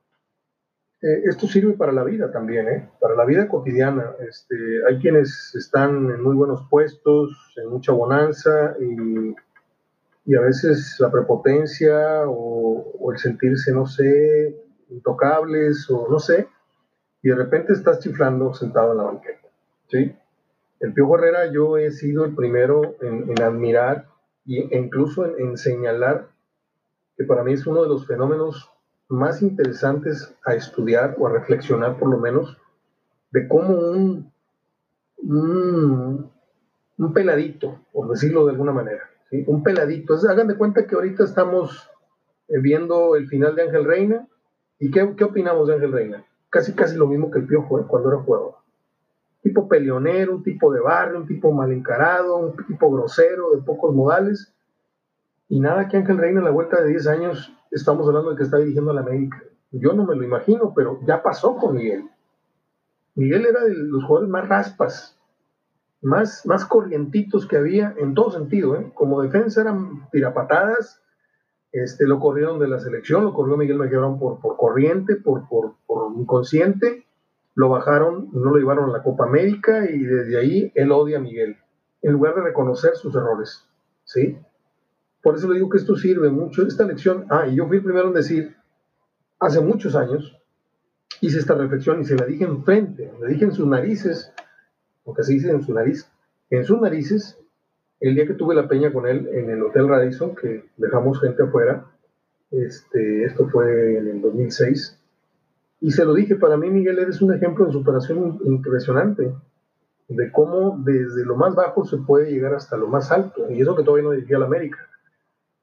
eh, 1.02 1.22
esto 1.26 1.48
sirve 1.48 1.74
para 1.74 1.94
la 1.94 2.04
vida 2.04 2.30
también, 2.30 2.68
¿eh? 2.68 2.90
para 3.00 3.16
la 3.16 3.24
vida 3.24 3.48
cotidiana. 3.48 4.16
Este, 4.20 4.56
hay 4.88 5.00
quienes 5.00 5.56
están 5.56 6.12
en 6.12 6.22
muy 6.22 6.36
buenos 6.36 6.68
puestos, 6.70 7.54
en 7.56 7.70
mucha 7.70 7.94
bonanza 7.94 8.76
y, 8.82 9.34
y 10.26 10.36
a 10.36 10.42
veces 10.42 10.98
la 11.00 11.10
prepotencia 11.10 12.28
o, 12.28 12.92
o, 13.00 13.12
el 13.14 13.18
sentirse, 13.18 13.72
no 13.72 13.86
sé, 13.86 14.56
intocables 14.90 15.90
o 15.90 16.08
no 16.10 16.20
sé, 16.20 16.50
y 17.22 17.30
de 17.30 17.36
repente 17.36 17.74
estás 17.74 18.00
chiflando 18.00 18.54
sentado 18.54 18.92
en 18.92 18.98
la 18.98 19.04
banqueta. 19.04 19.39
¿Sí? 19.90 20.16
El 20.80 20.94
Pío 20.94 21.14
Herrera 21.16 21.52
yo 21.52 21.78
he 21.78 21.92
sido 21.92 22.26
el 22.26 22.36
primero 22.36 22.96
en, 23.02 23.42
admirar 23.42 24.08
e 24.48 24.78
incluso 24.78 25.26
en, 25.38 25.58
señalar 25.58 26.30
que 27.18 27.26
para 27.26 27.44
mí 27.44 27.54
es 27.54 27.68
uno 27.68 27.84
de 27.84 27.90
los 27.90 28.08
fenómenos 28.08 28.72
más 29.10 29.42
interesantes 29.42 30.36
a 30.46 30.54
estudiar 30.54 31.16
o 31.20 31.28
a 31.28 31.34
reflexionar 31.34 31.98
por 31.98 32.10
lo 32.10 32.18
menos 32.18 32.58
de 33.32 33.48
cómo 33.48 33.76
un, 33.76 34.32
un, 35.18 37.14
peladito, 37.14 37.80
por 37.92 38.10
decirlo 38.10 38.46
de 38.46 38.52
alguna 38.52 38.72
manera, 38.72 39.10
un 39.48 39.64
peladito, 39.64 40.16
hagan 40.30 40.48
de 40.48 40.58
cuenta 40.58 40.88
que 40.88 40.96
ahorita 40.96 41.24
estamos 41.24 41.90
eh, 42.48 42.60
viendo 42.60 43.16
el 43.16 43.28
final 43.28 43.56
de 43.56 43.64
Ángel 43.64 43.86
Reina 43.86 44.28
y 44.80 44.90
¿qué, 44.92 45.14
qué 45.18 45.26
opinamos 45.26 45.68
de 45.68 45.74
Ángel 45.76 45.92
Reina? 45.92 46.26
casi 46.50 46.74
casi 46.74 46.96
lo 46.96 47.08
mismo 47.08 47.32
que 47.32 47.40
el 47.40 47.48
Piojo 47.48 47.80
¿eh? 47.80 47.86
cuando 47.88 48.10
era 48.10 48.22
jugador. 48.22 48.56
Tipo 49.42 49.68
peleonero, 49.68 50.36
un 50.36 50.44
tipo 50.44 50.72
de 50.74 50.82
barrio, 50.82 51.20
un 51.20 51.28
tipo 51.28 51.52
mal 51.52 51.72
encarado, 51.72 52.38
un 52.38 52.56
tipo 52.68 52.92
grosero, 52.92 53.52
de 53.56 53.62
pocos 53.62 53.94
modales. 53.96 54.54
Y 55.48 55.60
nada 55.60 55.88
que 55.88 55.98
Ángel 55.98 56.18
Reina 56.18 56.40
en 56.40 56.46
la 56.46 56.52
vuelta 56.52 56.82
de 56.82 56.90
10 56.90 57.08
años 57.08 57.54
estamos 57.72 58.08
hablando 58.08 58.32
de 58.32 58.38
que 58.38 58.44
está 58.44 58.58
dirigiendo 58.58 58.92
a 58.92 58.96
la 58.96 59.02
América. 59.02 59.42
Yo 59.72 59.94
no 59.94 60.06
me 60.06 60.16
lo 60.16 60.24
imagino, 60.24 60.74
pero 60.76 61.00
ya 61.06 61.22
pasó 61.22 61.56
con 61.56 61.76
Miguel. 61.76 62.10
Miguel 63.16 63.46
era 63.46 63.64
de 63.64 63.74
los 63.74 64.04
jugadores 64.04 64.30
más 64.30 64.48
raspas, 64.48 65.20
más, 66.02 66.46
más 66.46 66.66
corrientitos 66.66 67.48
que 67.48 67.58
había 67.58 67.94
en 67.98 68.14
todo 68.14 68.32
sentido. 68.32 68.76
¿eh? 68.76 68.92
Como 68.94 69.22
defensa 69.22 69.62
eran 69.62 70.10
tirapatadas, 70.12 71.02
este, 71.72 72.08
lo 72.08 72.20
corrieron 72.20 72.60
de 72.60 72.68
la 72.68 72.80
selección, 72.80 73.24
lo 73.24 73.34
corrió 73.34 73.58
Miguel 73.58 73.78
Mejía 73.78 74.00
por, 74.20 74.40
por 74.40 74.58
corriente, 74.58 75.16
por, 75.18 75.48
por 75.48 75.76
inconsciente, 76.18 77.06
lo 77.60 77.68
bajaron, 77.68 78.30
no 78.32 78.52
lo 78.52 78.56
llevaron 78.56 78.90
a 78.90 78.94
la 78.94 79.04
Copa 79.04 79.26
América 79.26 79.84
y 79.92 80.00
desde 80.00 80.38
ahí 80.38 80.72
él 80.76 80.94
odia 80.94 81.18
a 81.18 81.20
Miguel, 81.20 81.58
en 82.02 82.14
lugar 82.14 82.34
de 82.36 82.42
reconocer 82.42 82.96
sus 82.96 83.14
errores. 83.14 83.68
¿sí? 84.06 84.38
Por 85.22 85.36
eso 85.36 85.50
le 85.50 85.56
digo 85.56 85.68
que 85.68 85.78
esto 85.78 85.98
sirve 85.98 86.30
mucho, 86.30 86.66
esta 86.66 86.86
lección, 86.86 87.26
ah, 87.30 87.48
y 87.48 87.56
yo 87.56 87.68
fui 87.68 87.76
el 87.76 87.84
primero 87.84 88.08
en 88.08 88.14
decir, 88.14 88.56
hace 89.42 89.60
muchos 89.60 89.94
años, 89.98 90.40
hice 91.20 91.40
esta 91.40 91.54
reflexión 91.54 92.00
y 92.00 92.06
se 92.06 92.16
la 92.16 92.26
dije 92.26 92.46
enfrente, 92.46 93.12
le 93.20 93.28
dije 93.28 93.44
en 93.44 93.52
sus 93.52 93.68
narices, 93.68 94.32
porque 95.04 95.24
así 95.24 95.34
dice 95.34 95.52
en 95.52 95.62
su 95.62 95.74
nariz, 95.74 96.10
en 96.52 96.64
sus 96.64 96.80
narices, 96.80 97.38
el 98.00 98.16
día 98.16 98.26
que 98.26 98.36
tuve 98.36 98.56
la 98.56 98.70
peña 98.70 98.94
con 98.94 99.06
él 99.06 99.28
en 99.34 99.50
el 99.50 99.62
Hotel 99.64 99.90
Radisson, 99.90 100.34
que 100.34 100.64
dejamos 100.78 101.20
gente 101.20 101.44
afuera, 101.44 101.88
este, 102.52 103.26
esto 103.26 103.50
fue 103.50 103.98
en 103.98 104.08
el 104.08 104.22
2006, 104.22 104.98
y 105.82 105.92
se 105.92 106.06
lo 106.06 106.14
dije, 106.14 106.36
para 106.36 106.58
mí 106.58 106.70
Miguel 106.70 107.00
eres 107.00 107.22
un 107.22 107.34
ejemplo 107.34 107.66
de 107.66 107.72
superación 107.72 108.40
impresionante, 108.44 109.34
de 110.08 110.32
cómo 110.32 110.82
desde 110.84 111.24
lo 111.24 111.36
más 111.36 111.56
bajo 111.56 111.86
se 111.86 111.98
puede 111.98 112.32
llegar 112.32 112.54
hasta 112.54 112.76
lo 112.78 112.88
más 112.88 113.12
alto, 113.12 113.50
y 113.50 113.62
eso 113.62 113.76
que 113.76 113.84
todavía 113.84 114.06
no 114.06 114.12
dirigía 114.12 114.38
a 114.38 114.42
la 114.42 114.48
América, 114.48 114.80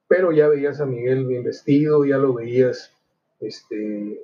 pero 0.09 0.33
ya 0.33 0.49
veías 0.49 0.81
a 0.81 0.87
Miguel 0.87 1.27
bien 1.27 1.45
vestido, 1.45 2.05
ya 2.05 2.17
lo 2.17 2.33
veías 2.35 2.93
este, 3.41 4.21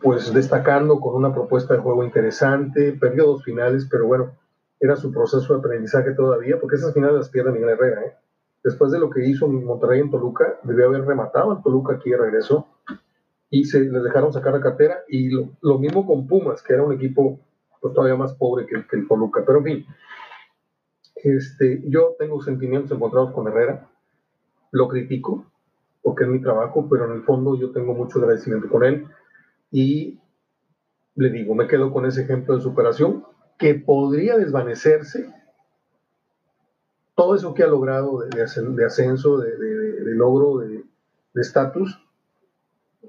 pues 0.00 0.32
destacando 0.32 1.00
con 1.00 1.14
una 1.14 1.32
propuesta 1.32 1.74
de 1.74 1.80
juego 1.80 2.04
interesante, 2.04 2.92
perdió 2.92 3.26
dos 3.26 3.44
finales, 3.44 3.88
pero 3.90 4.06
bueno, 4.06 4.36
era 4.78 4.96
su 4.96 5.12
proceso 5.12 5.52
de 5.52 5.58
aprendizaje 5.60 6.12
todavía, 6.12 6.60
porque 6.60 6.76
esas 6.76 6.92
finales 6.92 7.16
las 7.16 7.28
pierde 7.30 7.52
Miguel 7.52 7.70
Herrera. 7.70 8.04
¿eh? 8.04 8.14
Después 8.62 8.92
de 8.92 8.98
lo 8.98 9.10
que 9.10 9.24
hizo 9.26 9.48
Monterrey 9.48 10.00
en 10.00 10.10
Toluca, 10.10 10.58
debió 10.64 10.86
haber 10.86 11.04
rematado 11.04 11.52
al 11.52 11.62
Toluca 11.62 11.94
aquí 11.94 12.10
de 12.10 12.18
regreso 12.18 12.66
y 13.52 13.64
se 13.64 13.80
les 13.80 14.02
dejaron 14.02 14.32
sacar 14.32 14.54
la 14.54 14.60
cartera. 14.60 15.04
Y 15.08 15.28
lo, 15.28 15.78
mismo 15.78 16.06
con 16.06 16.26
Pumas, 16.26 16.62
que 16.62 16.72
era 16.72 16.82
un 16.82 16.94
equipo 16.94 17.38
pues, 17.80 17.94
todavía 17.94 18.16
más 18.16 18.32
pobre 18.32 18.66
que, 18.66 18.84
que, 18.86 18.96
el 18.96 19.06
Toluca. 19.06 19.44
Pero 19.46 19.58
en 19.58 19.64
fin, 19.64 19.86
este, 21.16 21.82
yo 21.86 22.16
tengo 22.18 22.40
sentimientos 22.40 22.90
encontrados 22.90 23.32
con 23.32 23.46
Herrera, 23.46 23.90
lo 24.72 24.88
critico 24.88 25.46
porque 26.02 26.24
es 26.24 26.30
mi 26.30 26.40
trabajo, 26.40 26.88
pero 26.90 27.04
en 27.04 27.12
el 27.12 27.22
fondo 27.24 27.54
yo 27.54 27.70
tengo 27.72 27.92
mucho 27.92 28.18
agradecimiento 28.18 28.68
con 28.68 28.84
él 28.84 29.06
y 29.70 30.18
le 31.14 31.30
digo, 31.30 31.54
me 31.54 31.68
quedo 31.68 31.92
con 31.92 32.06
ese 32.06 32.22
ejemplo 32.22 32.56
de 32.56 32.62
superación 32.62 33.24
que 33.58 33.74
podría 33.74 34.36
desvanecerse 34.38 35.32
todo 37.14 37.36
eso 37.36 37.52
que 37.52 37.62
ha 37.62 37.66
logrado 37.66 38.20
de, 38.20 38.42
ascenso, 38.42 39.38
de, 39.38 40.14
logro 40.16 40.58
de 40.58 40.82
estatus. 41.34 42.01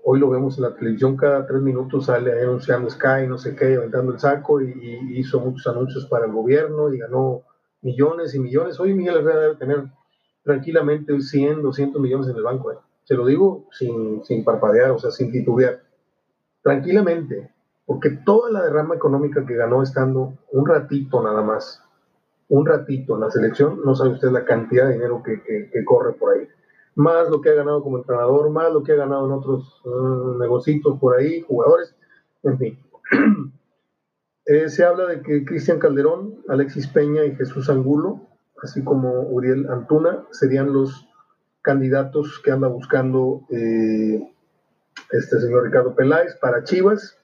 Hoy 0.05 0.19
lo 0.19 0.29
vemos 0.29 0.57
en 0.57 0.63
la 0.63 0.75
televisión, 0.75 1.15
cada 1.15 1.45
tres 1.47 1.61
minutos 1.61 2.07
sale 2.07 2.41
anunciando 2.43 2.89
Sky, 2.89 3.25
no 3.27 3.37
sé 3.37 3.55
qué, 3.55 3.75
aventando 3.75 4.11
el 4.11 4.19
saco 4.19 4.61
y, 4.61 5.17
hizo 5.17 5.39
muchos 5.39 5.65
anuncios 5.67 6.05
para 6.07 6.25
el 6.25 6.33
gobierno 6.33 6.93
y 6.93 6.99
ganó 6.99 7.43
millones 7.81 8.35
y 8.35 8.39
millones. 8.39 8.79
Hoy 8.79 8.93
Miguel 8.93 9.17
Herrera 9.17 9.39
debe 9.39 9.55
tener 9.55 9.85
tranquilamente 10.43 11.19
100, 11.21 11.61
200 11.61 12.01
millones 12.01 12.27
en 12.27 12.35
el 12.35 12.43
banco. 12.43 12.73
¿eh? 12.73 12.77
Se 13.05 13.15
lo 13.15 13.25
digo 13.25 13.67
sin, 13.71 14.23
sin 14.25 14.43
parpadear, 14.43 14.91
o 14.91 14.99
sea, 14.99 15.11
sin 15.11 15.31
titubear. 15.31 15.81
Tranquilamente, 16.61 17.51
porque 17.85 18.09
toda 18.09 18.51
la 18.51 18.63
derrama 18.63 18.95
económica 18.95 19.45
que 19.45 19.55
ganó 19.55 19.83
estando 19.83 20.37
un 20.51 20.65
ratito 20.65 21.21
nada 21.21 21.41
más, 21.41 21.81
un 22.49 22.65
ratito 22.65 23.15
en 23.15 23.21
la 23.21 23.31
selección, 23.31 23.81
no 23.83 23.95
sabe 23.95 24.11
usted 24.11 24.31
la 24.31 24.45
cantidad 24.45 24.87
de 24.87 24.93
dinero 24.93 25.21
que, 25.23 25.41
que, 25.43 25.85
corre 25.85 26.13
por 26.13 26.33
ahí. 26.33 26.47
Más 26.95 27.29
lo 27.29 27.41
que 27.41 27.49
ha 27.49 27.53
ganado 27.53 27.81
como 27.81 27.97
entrenador, 27.97 28.49
más 28.49 28.71
lo 28.71 28.83
que 28.83 28.93
ha 28.93 28.95
ganado 28.95 29.25
en 29.25 29.31
otros 29.31 29.81
uh, 29.85 30.37
negocios 30.37 30.81
por 30.99 31.17
ahí, 31.17 31.41
jugadores, 31.41 31.95
en 32.43 32.57
fin. 32.57 32.79
Eh, 34.45 34.67
se 34.67 34.83
habla 34.83 35.05
de 35.05 35.21
que 35.21 35.45
Cristian 35.45 35.79
Calderón, 35.79 36.43
Alexis 36.49 36.87
Peña 36.87 37.23
y 37.23 37.33
Jesús 37.33 37.69
Angulo, 37.69 38.27
así 38.61 38.83
como 38.83 39.21
Uriel 39.21 39.69
Antuna, 39.69 40.25
serían 40.31 40.73
los 40.73 41.07
candidatos 41.61 42.41
que 42.43 42.51
anda 42.51 42.67
buscando 42.67 43.43
eh, 43.49 44.21
este 45.11 45.39
señor 45.39 45.63
Ricardo 45.63 45.95
Peláez 45.95 46.35
para 46.41 46.65
Chivas 46.65 47.23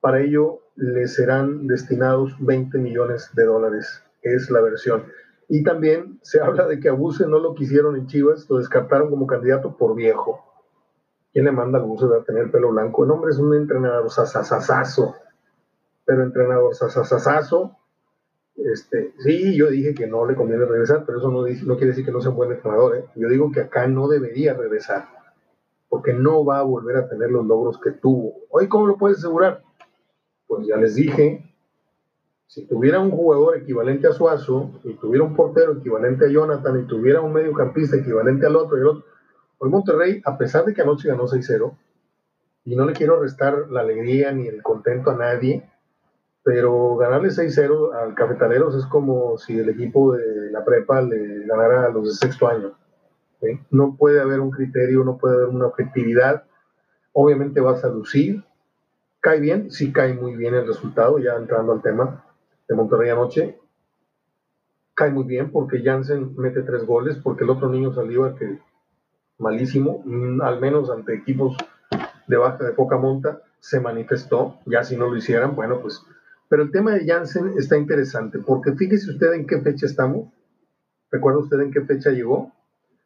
para 0.00 0.20
ello, 0.20 0.60
le 0.76 1.06
serán 1.08 1.66
destinados 1.66 2.34
20 2.40 2.78
millones 2.78 3.30
de 3.34 3.44
dólares, 3.44 4.02
es 4.22 4.50
la 4.50 4.62
versión. 4.62 5.04
Y 5.52 5.64
también 5.64 6.20
se 6.22 6.40
habla 6.40 6.68
de 6.68 6.78
que 6.78 6.88
Abuse 6.88 7.26
no 7.26 7.40
lo 7.40 7.56
quisieron 7.56 7.96
en 7.96 8.06
Chivas, 8.06 8.48
lo 8.48 8.58
descartaron 8.58 9.10
como 9.10 9.26
candidato 9.26 9.76
por 9.76 9.96
viejo. 9.96 10.44
¿Quién 11.32 11.44
le 11.44 11.50
manda 11.50 11.80
a 11.80 11.82
Abuse 11.82 12.06
a 12.06 12.22
tener 12.22 12.52
pelo 12.52 12.70
blanco? 12.70 13.04
El 13.04 13.10
hombre 13.10 13.32
es 13.32 13.38
un 13.38 13.56
entrenador 13.56 14.08
sasasasazo, 14.12 15.16
pero 16.04 16.22
entrenador 16.22 16.76
sasasasazo. 16.76 17.76
Este, 18.54 19.12
sí, 19.18 19.56
yo 19.56 19.68
dije 19.70 19.92
que 19.92 20.06
no 20.06 20.24
le 20.24 20.36
conviene 20.36 20.66
regresar, 20.66 21.04
pero 21.04 21.18
eso 21.18 21.32
no, 21.32 21.40
no 21.40 21.76
quiere 21.76 21.86
decir 21.88 22.04
que 22.04 22.12
no 22.12 22.20
sea 22.20 22.30
un 22.30 22.36
buen 22.36 22.52
entrenador. 22.52 22.98
¿eh? 22.98 23.04
Yo 23.16 23.28
digo 23.28 23.50
que 23.50 23.62
acá 23.62 23.88
no 23.88 24.06
debería 24.06 24.54
regresar, 24.54 25.08
porque 25.88 26.12
no 26.12 26.44
va 26.44 26.60
a 26.60 26.62
volver 26.62 26.96
a 26.96 27.08
tener 27.08 27.28
los 27.28 27.44
logros 27.44 27.80
que 27.80 27.90
tuvo. 27.90 28.34
Hoy, 28.50 28.68
¿cómo 28.68 28.86
lo 28.86 28.96
puedes 28.96 29.18
asegurar? 29.18 29.64
Pues 30.46 30.64
ya 30.68 30.76
les 30.76 30.94
dije, 30.94 31.49
si 32.50 32.66
tuviera 32.66 32.98
un 32.98 33.12
jugador 33.12 33.58
equivalente 33.58 34.08
a 34.08 34.12
Suazo, 34.12 34.72
y 34.82 34.94
tuviera 34.94 35.24
un 35.24 35.36
portero 35.36 35.74
equivalente 35.74 36.24
a 36.24 36.28
Jonathan, 36.28 36.80
y 36.80 36.82
tuviera 36.82 37.20
un 37.20 37.32
mediocampista 37.32 37.96
equivalente 37.96 38.44
al 38.44 38.56
otro 38.56 38.76
y 38.76 38.80
el 38.80 39.04
hoy 39.58 39.70
Monterrey, 39.70 40.20
a 40.24 40.36
pesar 40.36 40.64
de 40.64 40.74
que 40.74 40.82
anoche 40.82 41.06
ganó 41.06 41.28
6-0, 41.28 41.72
y 42.64 42.74
no 42.74 42.86
le 42.86 42.92
quiero 42.92 43.20
restar 43.20 43.68
la 43.70 43.82
alegría 43.82 44.32
ni 44.32 44.48
el 44.48 44.64
contento 44.64 45.12
a 45.12 45.16
nadie, 45.16 45.70
pero 46.42 46.96
ganarle 46.96 47.28
6-0 47.28 47.94
al 47.94 48.16
Cafetaleros 48.16 48.74
es 48.74 48.86
como 48.86 49.38
si 49.38 49.56
el 49.56 49.68
equipo 49.68 50.16
de 50.16 50.50
la 50.50 50.64
prepa 50.64 51.02
le 51.02 51.46
ganara 51.46 51.84
a 51.84 51.90
los 51.90 52.06
de 52.06 52.14
sexto 52.14 52.48
año. 52.48 52.72
No 53.70 53.94
puede 53.96 54.20
haber 54.20 54.40
un 54.40 54.50
criterio, 54.50 55.04
no 55.04 55.18
puede 55.18 55.36
haber 55.36 55.50
una 55.50 55.66
objetividad. 55.66 56.42
Obviamente 57.12 57.60
vas 57.60 57.84
a 57.84 57.90
lucir, 57.90 58.42
cae 59.20 59.38
bien, 59.38 59.70
sí 59.70 59.92
cae 59.92 60.14
muy 60.14 60.34
bien 60.34 60.54
el 60.54 60.66
resultado, 60.66 61.20
ya 61.20 61.36
entrando 61.36 61.74
al 61.74 61.82
tema 61.82 62.24
de 62.70 62.76
Monterrey 62.76 63.10
anoche. 63.10 63.58
Cae 64.94 65.10
muy 65.10 65.24
bien 65.24 65.50
porque 65.50 65.82
Jansen 65.82 66.34
mete 66.36 66.62
tres 66.62 66.86
goles, 66.86 67.16
porque 67.16 67.44
el 67.44 67.50
otro 67.50 67.68
niño 67.68 67.92
salió 67.92 68.34
que 68.36 68.60
malísimo, 69.38 70.02
mm, 70.04 70.40
al 70.40 70.60
menos 70.60 70.88
ante 70.88 71.14
equipos 71.14 71.56
de 72.28 72.36
baja, 72.36 72.64
de 72.64 72.72
poca 72.72 72.96
monta, 72.96 73.42
se 73.58 73.80
manifestó. 73.80 74.58
Ya 74.66 74.84
si 74.84 74.96
no 74.96 75.08
lo 75.08 75.16
hicieran, 75.16 75.56
bueno, 75.56 75.80
pues. 75.80 76.00
Pero 76.48 76.62
el 76.62 76.70
tema 76.70 76.92
de 76.92 77.06
Jansen 77.06 77.54
está 77.58 77.76
interesante, 77.76 78.38
porque 78.38 78.72
fíjese 78.72 79.10
usted 79.10 79.32
en 79.32 79.46
qué 79.46 79.60
fecha 79.60 79.86
estamos. 79.86 80.28
¿Recuerda 81.10 81.40
usted 81.40 81.60
en 81.60 81.72
qué 81.72 81.80
fecha 81.80 82.10
llegó? 82.10 82.52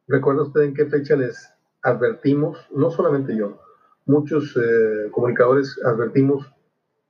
¿Recuerda 0.07 0.43
usted 0.43 0.61
en 0.63 0.75
qué 0.75 0.85
fecha 0.87 1.17
les 1.17 1.51
advertimos? 1.83 2.59
No 2.71 2.91
solamente 2.91 3.35
yo, 3.35 3.59
muchos 4.05 4.55
eh, 4.57 5.09
comunicadores 5.11 5.81
advertimos 5.83 6.54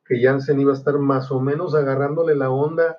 que 0.05 0.23
Jansen 0.23 0.61
iba 0.61 0.73
a 0.73 0.77
estar 0.77 0.99
más 0.99 1.31
o 1.31 1.41
menos 1.41 1.75
agarrándole 1.75 2.35
la 2.35 2.51
onda 2.51 2.99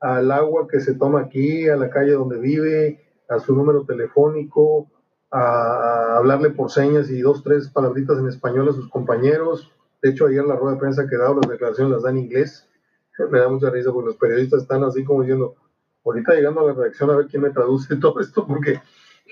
al 0.00 0.30
agua 0.30 0.68
que 0.68 0.80
se 0.80 0.94
toma 0.94 1.20
aquí, 1.20 1.68
a 1.68 1.76
la 1.76 1.90
calle 1.90 2.12
donde 2.12 2.38
vive, 2.38 3.00
a 3.28 3.38
su 3.38 3.54
número 3.54 3.84
telefónico, 3.84 4.90
a, 5.30 6.16
hablarle 6.18 6.50
por 6.50 6.70
señas 6.70 7.10
y 7.10 7.20
dos, 7.20 7.42
tres 7.42 7.68
palabritas 7.68 8.18
en 8.18 8.28
español 8.28 8.68
a 8.68 8.72
sus 8.72 8.88
compañeros. 8.88 9.72
De 10.02 10.10
hecho, 10.10 10.26
ayer 10.26 10.44
la 10.44 10.56
rueda 10.56 10.74
de 10.74 10.80
prensa 10.80 11.08
que 11.08 11.16
dado, 11.16 11.36
las 11.36 11.50
declaraciones 11.50 11.92
las 11.92 12.02
da 12.02 12.10
en 12.10 12.18
inglés. 12.18 12.68
Me 13.30 13.38
da 13.38 13.48
mucha 13.48 13.70
risa 13.70 13.92
porque 13.92 14.08
los 14.08 14.16
periodistas 14.16 14.62
están 14.62 14.84
así 14.84 15.04
como 15.04 15.22
diciendo, 15.22 15.56
ahorita 16.04 16.34
llegando 16.34 16.60
a 16.60 16.64
la 16.64 16.72
redacción 16.74 17.10
a 17.10 17.16
ver 17.16 17.26
quién 17.26 17.42
me 17.42 17.50
traduce 17.50 17.96
todo 18.00 18.20
esto 18.20 18.46
porque 18.46 18.82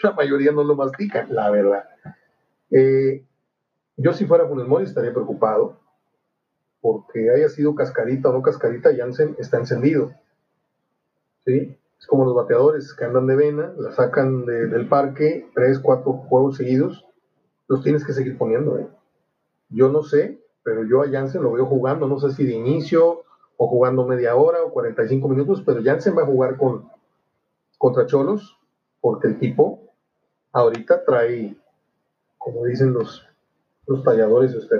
la 0.02 0.12
mayoría 0.12 0.52
no 0.52 0.64
lo 0.64 0.74
mastica, 0.74 1.26
la 1.28 1.50
verdad. 1.50 1.84
Eh, 2.70 3.26
yo 3.98 4.14
si 4.14 4.24
fuera 4.24 4.48
Funes 4.48 4.66
Mori 4.66 4.84
estaría 4.84 5.12
preocupado 5.12 5.81
porque 6.82 7.30
haya 7.30 7.48
sido 7.48 7.74
cascarita 7.74 8.28
o 8.28 8.32
no 8.32 8.42
cascarita, 8.42 8.94
Jansen 8.94 9.36
está 9.38 9.56
encendido. 9.56 10.12
¿Sí? 11.46 11.78
Es 11.98 12.06
como 12.08 12.24
los 12.24 12.34
bateadores 12.34 12.92
que 12.92 13.04
andan 13.04 13.28
de 13.28 13.36
vena, 13.36 13.72
la 13.78 13.92
sacan 13.92 14.44
del 14.44 14.88
parque, 14.88 15.48
tres, 15.54 15.78
cuatro 15.78 16.12
juegos 16.12 16.56
seguidos, 16.56 17.06
los 17.68 17.82
tienes 17.84 18.04
que 18.04 18.12
seguir 18.12 18.36
poniendo. 18.36 18.78
¿eh? 18.78 18.88
Yo 19.68 19.88
no 19.88 20.02
sé, 20.02 20.40
pero 20.64 20.84
yo 20.84 21.02
a 21.02 21.08
Jansen 21.08 21.44
lo 21.44 21.52
veo 21.52 21.66
jugando, 21.66 22.08
no 22.08 22.18
sé 22.18 22.32
si 22.32 22.44
de 22.44 22.54
inicio 22.54 23.22
o 23.56 23.68
jugando 23.68 24.04
media 24.04 24.34
hora 24.34 24.64
o 24.64 24.72
45 24.72 25.28
minutos, 25.28 25.62
pero 25.64 25.80
Jansen 25.82 26.18
va 26.18 26.22
a 26.22 26.26
jugar 26.26 26.56
con, 26.56 26.90
contra 27.78 28.06
Cholos, 28.06 28.58
porque 29.00 29.28
el 29.28 29.38
tipo 29.38 29.94
ahorita 30.50 31.04
trae, 31.04 31.56
como 32.38 32.64
dicen 32.64 32.92
los, 32.92 33.24
los 33.86 34.02
talladores, 34.04 34.54
este, 34.54 34.76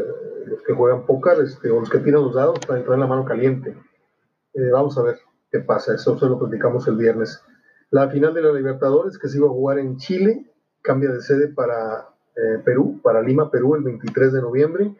los 0.47 0.62
que 0.62 0.73
juegan 0.73 1.07
póker 1.07 1.38
este, 1.43 1.71
o 1.71 1.81
los 1.81 1.91
que 1.91 1.99
tiran 1.99 2.23
los 2.23 2.35
dados 2.35 2.59
para 2.67 2.79
entrar 2.79 2.95
en 2.95 3.01
la 3.01 3.07
mano 3.07 3.25
caliente. 3.25 3.77
Eh, 4.55 4.71
vamos 4.73 4.97
a 4.99 5.03
ver 5.03 5.19
qué 5.51 5.61
pasa, 5.61 5.95
eso 5.95 6.19
se 6.19 6.27
lo 6.27 6.38
platicamos 6.38 6.87
el 6.88 6.97
viernes. 6.97 7.43
La 7.91 8.09
final 8.09 8.33
de 8.33 8.43
la 8.43 8.53
Libertadores 8.53 9.19
que 9.19 9.29
se 9.29 9.38
iba 9.38 9.47
a 9.47 9.51
jugar 9.51 9.79
en 9.79 9.97
Chile 9.97 10.51
cambia 10.83 11.11
de 11.11 11.21
sede 11.21 11.49
para 11.49 12.09
eh, 12.37 12.59
Perú, 12.65 13.01
para 13.03 13.23
Lima, 13.23 13.51
Perú, 13.51 13.75
el 13.75 13.83
23 13.83 14.33
de 14.33 14.41
noviembre. 14.41 14.97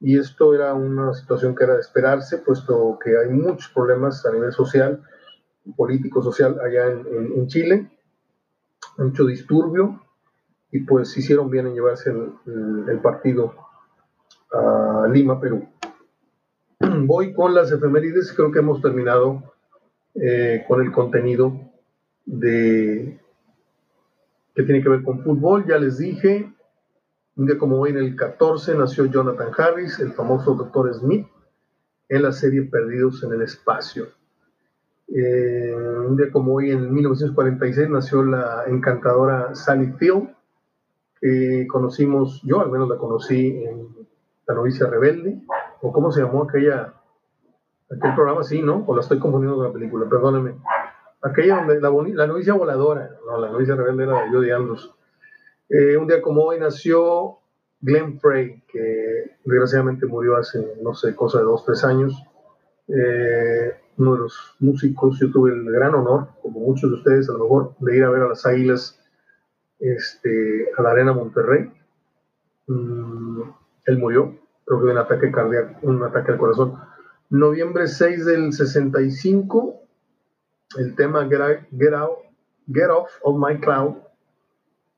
Y 0.00 0.18
esto 0.18 0.54
era 0.54 0.74
una 0.74 1.12
situación 1.14 1.56
que 1.56 1.64
era 1.64 1.74
de 1.74 1.80
esperarse, 1.80 2.38
puesto 2.38 2.98
que 3.02 3.16
hay 3.18 3.28
muchos 3.30 3.70
problemas 3.72 4.24
a 4.26 4.32
nivel 4.32 4.52
social, 4.52 5.02
político, 5.76 6.22
social 6.22 6.58
allá 6.60 6.86
en, 6.86 7.32
en 7.34 7.46
Chile, 7.48 7.90
mucho 8.96 9.26
disturbio, 9.26 10.00
y 10.70 10.80
pues 10.80 11.16
hicieron 11.16 11.50
bien 11.50 11.66
en 11.66 11.74
llevarse 11.74 12.10
el, 12.10 13.00
partido 13.02 13.54
a 14.52 15.06
Lima, 15.10 15.40
Perú. 15.40 15.66
Voy 16.80 17.32
con 17.32 17.54
las 17.54 17.72
efemérides, 17.72 18.32
creo 18.34 18.52
que 18.52 18.58
hemos 18.58 18.82
terminado 18.82 19.54
eh, 20.14 20.64
con 20.68 20.80
el 20.82 20.92
contenido 20.92 21.58
de 22.26 23.18
que 24.54 24.62
tiene 24.64 24.82
que 24.82 24.88
ver 24.88 25.02
con 25.02 25.22
fútbol. 25.22 25.64
Ya 25.66 25.78
les 25.78 25.98
dije, 25.98 26.52
un 27.36 27.46
día 27.46 27.56
como 27.56 27.78
hoy 27.78 27.90
en 27.90 27.98
el 27.98 28.16
14 28.16 28.74
nació 28.74 29.06
Jonathan 29.06 29.52
Harris, 29.56 30.00
el 30.00 30.12
famoso 30.12 30.54
Doctor 30.54 30.92
Smith, 30.92 31.26
en 32.08 32.22
la 32.22 32.32
serie 32.32 32.62
Perdidos 32.62 33.22
en 33.22 33.32
el 33.32 33.42
Espacio. 33.42 34.08
Eh, 35.08 35.74
un 35.74 36.16
día 36.16 36.30
como 36.30 36.54
hoy 36.54 36.72
en 36.72 36.92
1946 36.92 37.88
nació 37.88 38.22
la 38.24 38.64
encantadora 38.66 39.54
Sally 39.54 39.92
Field, 39.98 40.28
que 41.20 41.66
conocimos, 41.68 42.42
yo 42.42 42.60
al 42.60 42.70
menos 42.70 42.88
la 42.88 42.96
conocí 42.96 43.64
en 43.64 43.88
La 44.46 44.54
novicia 44.54 44.86
rebelde, 44.86 45.40
o 45.82 45.92
cómo 45.92 46.10
se 46.10 46.22
llamó 46.22 46.44
aquella, 46.44 46.94
aquel 47.90 48.14
programa, 48.14 48.42
sí, 48.42 48.62
¿no? 48.62 48.84
O 48.86 48.94
la 48.94 49.02
estoy 49.02 49.18
confundiendo 49.18 49.56
con 49.56 49.66
la 49.66 49.72
película, 49.72 50.08
perdóneme. 50.08 50.54
Aquella 51.20 51.56
donde 51.56 51.80
la, 51.80 51.90
la 51.90 52.26
novicia 52.26 52.54
voladora, 52.54 53.10
no, 53.26 53.38
la 53.38 53.50
novicia 53.50 53.74
rebelde 53.74 54.04
era 54.04 54.22
de 54.22 54.30
Jodie 54.30 54.52
Andrews. 54.52 54.94
Eh, 55.68 55.96
un 55.96 56.06
día 56.06 56.22
como 56.22 56.44
hoy 56.44 56.58
nació 56.58 57.38
Glenn 57.80 58.18
Frey, 58.20 58.62
que 58.72 59.36
desgraciadamente 59.44 60.06
murió 60.06 60.36
hace, 60.36 60.74
no 60.82 60.94
sé, 60.94 61.14
cosa 61.14 61.38
de 61.38 61.44
dos, 61.44 61.64
tres 61.64 61.84
años. 61.84 62.14
Eh, 62.88 63.74
uno 63.98 64.12
de 64.14 64.18
los 64.20 64.56
músicos, 64.60 65.18
yo 65.18 65.30
tuve 65.30 65.52
el 65.52 65.64
gran 65.70 65.94
honor, 65.94 66.28
como 66.40 66.60
muchos 66.60 66.90
de 66.90 66.96
ustedes 66.96 67.28
a 67.28 67.32
lo 67.32 67.40
mejor, 67.40 67.74
de 67.80 67.96
ir 67.96 68.04
a 68.04 68.10
ver 68.10 68.22
a 68.22 68.28
las 68.28 68.46
Águilas 68.46 68.98
este, 69.78 70.70
a 70.76 70.82
la 70.82 70.90
Arena 70.90 71.12
Monterrey. 71.12 71.72
Mm, 72.66 73.42
él 73.86 73.98
murió, 73.98 74.36
creo 74.64 74.80
que 74.80 74.86
de 74.86 74.92
un 74.92 74.98
ataque 74.98 75.32
cardíaco, 75.32 75.78
un 75.82 76.02
ataque 76.02 76.32
al 76.32 76.38
corazón. 76.38 76.78
Noviembre 77.30 77.86
6 77.86 78.24
del 78.24 78.52
65, 78.52 79.80
el 80.78 80.94
tema 80.94 81.28
Get, 81.28 81.94
Out, 81.94 82.18
Get 82.72 82.90
Off 82.90 83.10
of 83.22 83.36
My 83.38 83.58
Cloud 83.60 83.96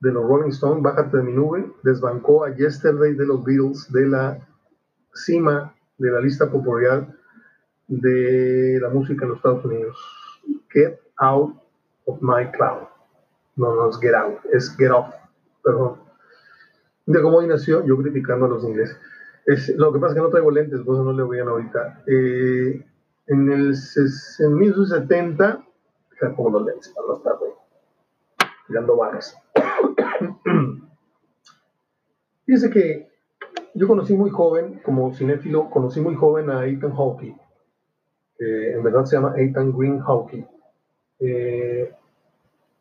de 0.01 0.13
los 0.13 0.25
Rolling 0.25 0.51
Stones, 0.51 0.83
Bájate 0.83 1.19
de 1.19 1.23
mi 1.23 1.33
nube, 1.33 1.73
desbancó 1.83 2.45
a 2.45 2.55
Yesterday 2.55 3.15
de 3.15 3.27
los 3.27 3.45
Beatles 3.45 3.93
de 3.93 4.07
la 4.07 4.49
cima 5.13 5.75
de 5.99 6.11
la 6.11 6.21
lista 6.21 6.51
popular 6.51 7.07
de 7.87 8.79
la 8.81 8.89
música 8.89 9.25
en 9.25 9.31
los 9.31 9.39
Estados 9.39 9.65
Unidos. 9.65 9.97
Get 10.73 11.01
Out 11.19 11.55
of 12.07 12.23
My 12.23 12.51
Cloud 12.53 12.89
no, 13.61 13.75
no 13.75 13.91
es 13.91 13.99
get 14.01 14.15
out, 14.15 14.39
es 14.53 14.75
get 14.77 14.91
off, 14.91 15.15
perdón. 15.63 16.01
De 17.07 17.21
cómo 17.23 17.39
hoy 17.39 17.47
nació, 17.47 17.85
yo 17.85 17.97
criticando 17.99 18.47
a 18.47 18.49
los 18.49 18.65
ingleses. 18.65 18.99
Es, 19.47 19.69
lo 19.77 19.93
que 19.93 19.99
pasa 19.99 20.13
es 20.13 20.17
que 20.17 20.23
no 20.23 20.31
traigo 20.31 20.51
lentes, 20.51 20.81
por 20.81 20.95
eso 20.95 21.05
no 21.05 21.13
le 21.13 21.23
voy 21.23 21.39
a 21.39 21.43
ahorita. 21.43 22.03
Eh, 22.07 22.85
en 23.27 23.51
el 23.51 23.75
en 24.39 24.55
1970, 24.55 25.65
ya 26.21 26.37
pongo 26.37 26.51
los 26.51 26.67
lentes 26.67 26.89
para 26.91 27.07
no 27.07 27.17
estar 27.17 27.35
tirando 28.67 28.97
barras. 28.97 29.37
Fíjense 32.47 32.71
que 32.71 33.09
yo 33.75 33.87
conocí 33.87 34.15
muy 34.15 34.31
joven, 34.31 34.81
como 34.85 35.15
cinéfilo, 35.15 35.71
conocí 35.71 36.01
muy 36.01 36.15
joven 36.15 36.51
a 36.51 36.67
Ethan 36.67 36.95
Hawke, 36.95 37.37
en 38.41 38.83
verdad 38.83 39.05
se 39.05 39.17
llama 39.17 39.35
Ethan 39.37 39.77
Green 39.77 40.01
Hawke. 40.01 40.47
Eh, 41.19 41.93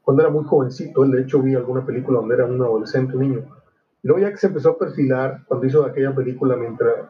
cuando 0.03 0.23
era 0.23 0.31
muy 0.31 0.43
jovencito, 0.43 1.03
él 1.03 1.11
de 1.11 1.21
hecho 1.21 1.41
vi 1.41 1.55
alguna 1.55 1.85
película 1.85 2.19
donde 2.19 2.35
era 2.35 2.45
un 2.45 2.61
adolescente, 2.61 3.15
un 3.15 3.21
niño. 3.21 3.45
Luego 4.03 4.19
ya 4.19 4.31
que 4.31 4.37
se 4.37 4.47
empezó 4.47 4.71
a 4.71 4.77
perfilar, 4.77 5.43
cuando 5.45 5.67
hizo 5.67 5.85
aquella 5.85 6.15
película 6.15 6.55
mientras 6.55 7.09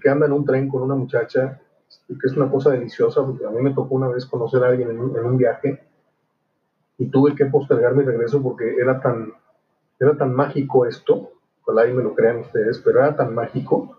que, 0.00 0.08
anda 0.08 0.26
en 0.26 0.32
un 0.32 0.44
tren 0.44 0.68
con 0.68 0.82
una 0.82 0.94
muchacha 0.94 1.60
que 2.08 2.26
es 2.26 2.36
una 2.36 2.50
cosa 2.50 2.70
deliciosa, 2.70 3.24
porque 3.24 3.46
a 3.46 3.50
mí 3.50 3.60
me 3.62 3.74
tocó 3.74 3.94
una 3.94 4.08
vez 4.08 4.26
conocer 4.26 4.62
a 4.64 4.68
alguien 4.68 4.90
en 4.90 5.00
un, 5.00 5.36
viaje 5.36 5.82
y 6.98 7.06
tuve 7.06 7.34
que 7.34 7.46
postergar 7.46 7.94
mi 7.94 8.02
regreso 8.02 8.42
porque 8.42 8.76
era 8.76 9.00
tan, 9.00 9.32
era 10.00 10.16
tan 10.16 10.34
mágico 10.34 10.86
esto, 10.86 11.30
ojalá 11.62 11.86
y 11.86 11.92
me 11.92 12.02
lo 12.02 12.14
crean 12.14 12.38
ustedes, 12.38 12.80
pero 12.80 13.00
era 13.00 13.14
tan 13.14 13.34
mágico 13.34 13.96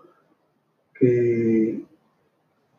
que, 0.94 1.82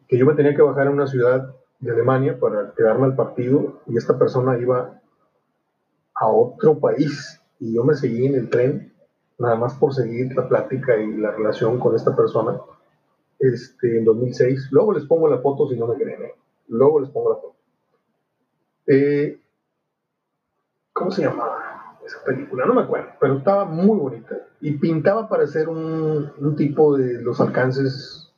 que 0.08 0.18
yo 0.18 0.26
me 0.26 0.36
tenía 0.36 0.56
que 0.56 0.62
bajar 0.62 0.88
a 0.88 0.92
una 0.92 1.08
ciudad 1.08 1.56
de 1.80 1.92
Alemania 1.92 2.40
para 2.40 2.74
quedarme 2.76 3.06
al 3.06 3.16
partido 3.16 3.82
y 3.88 3.98
esta 3.98 4.18
persona 4.20 4.58
iba 4.60 4.99
a 6.20 6.28
otro 6.28 6.80
país 6.80 7.42
y 7.60 7.74
yo 7.74 7.84
me 7.84 7.96
seguí 7.96 8.26
en 8.26 8.36
el 8.36 8.50
tren 8.50 8.94
nada 9.38 9.56
más 9.56 9.74
por 9.76 9.94
seguir 9.94 10.36
la 10.36 10.48
plática 10.48 10.98
y 10.98 11.14
la 11.18 11.32
relación 11.32 11.80
con 11.80 11.96
esta 11.96 12.16
persona 12.16 12.60
este, 13.40 13.98
en 13.98 14.06
2006. 14.06 14.68
Luego 14.72 14.94
les 14.94 15.06
pongo 15.06 15.30
la 15.30 15.40
foto 15.40 15.68
si 15.70 15.78
no 15.78 15.88
me 15.88 15.96
creen. 15.96 16.24
¿eh? 16.24 16.34
Luego 16.68 17.00
les 17.00 17.10
pongo 17.10 17.30
la 17.30 17.36
foto. 17.38 17.56
Eh, 18.88 19.40
¿Cómo 20.92 21.12
se 21.12 21.22
llamaba 21.22 21.98
esa 22.06 22.22
película? 22.26 22.66
No 22.66 22.74
me 22.74 22.82
acuerdo, 22.82 23.12
pero 23.20 23.38
estaba 23.38 23.64
muy 23.64 23.98
bonita 23.98 24.36
y 24.60 24.72
pintaba 24.74 25.30
para 25.30 25.48
ser 25.48 25.70
un, 25.70 26.32
un 26.38 26.56
tipo 26.58 26.98
de 26.98 27.22
los 27.22 27.40
alcances. 27.40 28.34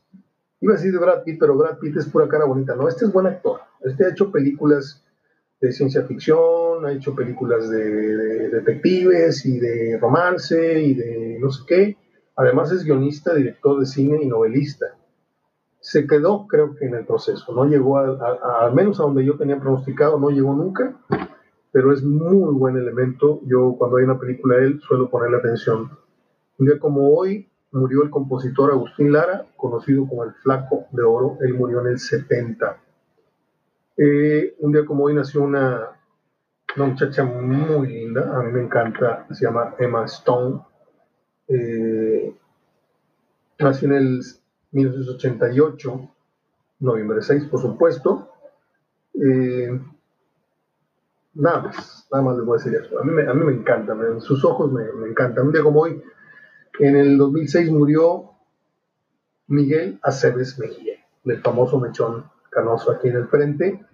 Iba 0.60 0.74
a 0.74 0.78
decir 0.78 0.91
de 0.91 1.00
Brad 1.00 1.24
Pitt, 1.24 1.39
pero 1.39 1.58
Brad 1.58 1.80
Pitt 1.80 1.98
es 1.98 2.08
pura 2.08 2.28
cara 2.28 2.46
bonita. 2.46 2.76
No, 2.76 2.88
este 2.88 3.06
es 3.06 3.12
buen 3.12 3.26
actor. 3.26 3.62
Este 3.82 4.06
ha 4.06 4.10
hecho 4.10 4.32
películas 4.32 5.04
de 5.60 5.72
ciencia 5.72 6.04
ficción, 6.04 6.38
ha 6.88 6.91
hecho 6.91 7.15
películas 7.15 7.70
de, 7.70 8.50
detectives 8.50 9.46
y 9.46 9.60
de 9.60 9.98
romance 10.00 10.82
y 10.82 10.94
de 10.94 11.38
no 11.39 11.52
sé 11.52 11.63
qué. 11.67 11.98
Además 12.36 12.72
es 12.72 12.84
guionista, 12.84 13.34
director 13.34 13.80
de 13.80 13.86
cine 13.86 14.20
y 14.22 14.28
novelista. 14.28 14.88
Se 15.80 16.06
quedó, 16.08 16.48
creo 16.48 16.76
que 16.76 16.86
en 16.86 16.96
el 16.96 17.06
proceso, 17.06 17.54
no 17.54 17.65
llegó 17.65 17.98
a, 17.98 18.62
al 18.62 18.74
menos 18.74 19.00
a 19.00 19.04
donde 19.04 19.26
yo 19.26 19.38
tenía 19.38 19.60
pronosticado, 19.60 20.20
no 20.20 20.30
llegó 20.30 20.54
nunca, 20.54 20.96
pero 21.72 21.91
es 21.91 22.04
muy 22.04 22.54
buen 22.54 22.78
elemento. 22.78 23.41
Yo 23.46 23.76
cuando 23.78 23.98
hay 23.98 24.04
una 24.04 24.20
película 24.20 24.58
de 24.58 24.65
él 24.67 24.82
suelo 24.82 25.10
ponerle 25.10 25.38
atención. 25.38 25.89
Un 26.58 26.65
día 26.67 26.80
como 26.80 27.10
hoy 27.15 27.50
murió 27.72 28.04
el 28.04 28.10
compositor 28.10 28.72
Agustín 28.72 29.12
Lara, 29.12 29.48
conocido 29.58 30.08
como 30.08 30.24
el 30.24 30.34
Flaco 30.34 30.86
de 30.91 31.04
Oro. 31.04 31.38
Él 31.41 31.54
murió 31.56 31.82
en 31.82 31.88
el 31.88 32.00
70 32.00 32.78
eh, 33.98 34.56
un 34.60 34.72
día 34.72 34.86
como 34.86 35.04
hoy 35.04 35.13
nació 35.13 35.44
una, 35.44 36.01
muchacha 36.78 37.24
muy 37.24 37.88
linda, 37.88 38.32
a 38.36 38.44
mí 38.44 38.52
me 38.52 38.62
encanta, 38.62 39.26
se 39.32 39.46
llama 39.46 39.76
Emma 39.78 40.06
Stone. 40.06 40.62
Eh, 41.48 42.34
nació 43.60 43.88
en 43.90 43.94
el 43.96 44.22
1988, 44.72 46.10
noviembre 46.80 47.22
6, 47.22 47.46
por 47.46 47.62
supuesto. 47.62 48.30
Eh, 49.14 49.80
nada 51.34 51.62
más, 51.64 52.08
nada 52.12 52.24
más 52.24 52.38
les 52.38 52.46
voy 52.46 52.56
a 52.60 52.64
decir 52.64 52.80
eso. 52.80 53.00
A 53.00 53.04
mí 53.04 53.22
a 53.22 53.34
mí 53.34 53.46
me 53.46 53.54
encanta, 53.54 53.96
sus 54.20 54.44
ojos 54.46 54.72
me, 54.72 54.84
encantan. 55.10 55.48
Un 55.48 55.54
día 55.54 55.64
como 55.64 55.82
hoy, 55.82 56.02
en 56.80 56.96
el 56.96 57.18
2006 57.18 57.70
murió 57.72 58.32
Miguel 59.48 60.00
Aceves 60.02 60.58
Mejía, 60.58 61.06
el 61.26 61.42
famoso 61.42 61.80
mechón 61.80 62.26
canoso 62.50 62.92
aquí 62.92 63.10
en 63.10 63.18
el 63.18 63.28
frente. 63.28 63.86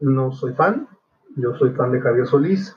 No 0.00 0.32
soy 0.32 0.52
fan, 0.52 0.88
yo 1.36 1.54
soy 1.54 1.70
fan 1.70 1.92
de 1.92 2.00
Javier 2.00 2.26
Solís, 2.26 2.74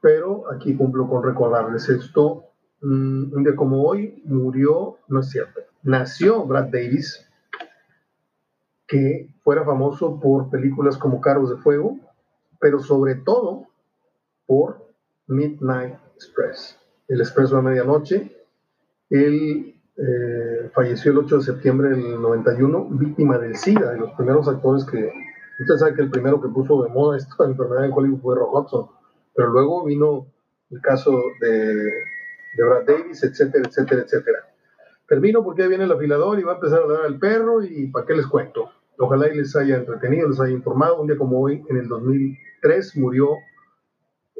pero 0.00 0.50
aquí 0.50 0.76
cumplo 0.76 1.08
con 1.08 1.22
recordarles 1.22 1.88
esto. 1.88 2.44
Mm, 2.80 3.34
un 3.34 3.44
día 3.44 3.54
como 3.54 3.82
hoy 3.84 4.22
murió, 4.24 4.98
no 5.08 5.20
es 5.20 5.30
cierto, 5.30 5.60
nació 5.82 6.44
Brad 6.46 6.66
Davis, 6.66 7.28
que 8.86 9.34
fuera 9.42 9.64
famoso 9.64 10.20
por 10.20 10.50
películas 10.50 10.96
como 10.96 11.20
Carros 11.20 11.50
de 11.50 11.56
Fuego, 11.56 11.98
pero 12.60 12.78
sobre 12.78 13.16
todo 13.16 13.68
por 14.46 14.86
Midnight 15.26 15.94
Express, 16.14 16.78
el 17.08 17.20
expreso 17.20 17.56
de 17.56 17.62
medianoche. 17.62 18.36
Él 19.10 19.80
eh, 19.96 20.70
falleció 20.72 21.12
el 21.12 21.18
8 21.18 21.38
de 21.38 21.42
septiembre 21.42 21.90
del 21.90 22.20
91, 22.20 22.88
víctima 22.90 23.38
del 23.38 23.56
SIDA, 23.56 23.92
de 23.92 23.98
los 23.98 24.12
primeros 24.12 24.46
actores 24.48 24.84
que, 24.84 25.12
usted 25.60 25.76
sabe 25.76 25.94
que 25.94 26.02
el 26.02 26.10
primero 26.10 26.40
que 26.40 26.48
puso 26.48 26.82
de 26.82 26.88
moda 26.90 27.16
esta 27.16 27.44
enfermedad 27.44 27.86
en 27.86 27.92
Hollywood 27.92 28.20
fue 28.20 28.36
Rock 28.36 28.54
Hudson, 28.54 28.86
pero 29.34 29.48
luego 29.48 29.84
vino 29.84 30.26
el 30.70 30.80
caso 30.80 31.12
de, 31.40 31.74
de 31.74 32.64
Brad 32.64 32.84
Davis, 32.86 33.22
etcétera, 33.22 33.68
etcétera, 33.68 34.02
etcétera. 34.02 34.38
Termino 35.06 35.44
porque 35.44 35.62
ahí 35.62 35.68
viene 35.68 35.84
el 35.84 35.92
afilador 35.92 36.38
y 36.38 36.42
va 36.42 36.52
a 36.52 36.54
empezar 36.54 36.82
a 36.82 36.86
dar 36.86 37.04
al 37.04 37.18
perro 37.18 37.62
y 37.62 37.88
para 37.88 38.06
qué 38.06 38.14
les 38.14 38.26
cuento. 38.26 38.70
Ojalá 38.98 39.28
y 39.28 39.36
les 39.36 39.54
haya 39.56 39.76
entretenido, 39.76 40.28
les 40.28 40.40
haya 40.40 40.52
informado. 40.52 41.00
Un 41.00 41.08
día 41.08 41.18
como 41.18 41.40
hoy, 41.40 41.62
en 41.68 41.76
el 41.76 41.88
2003, 41.88 42.96
murió, 42.96 43.30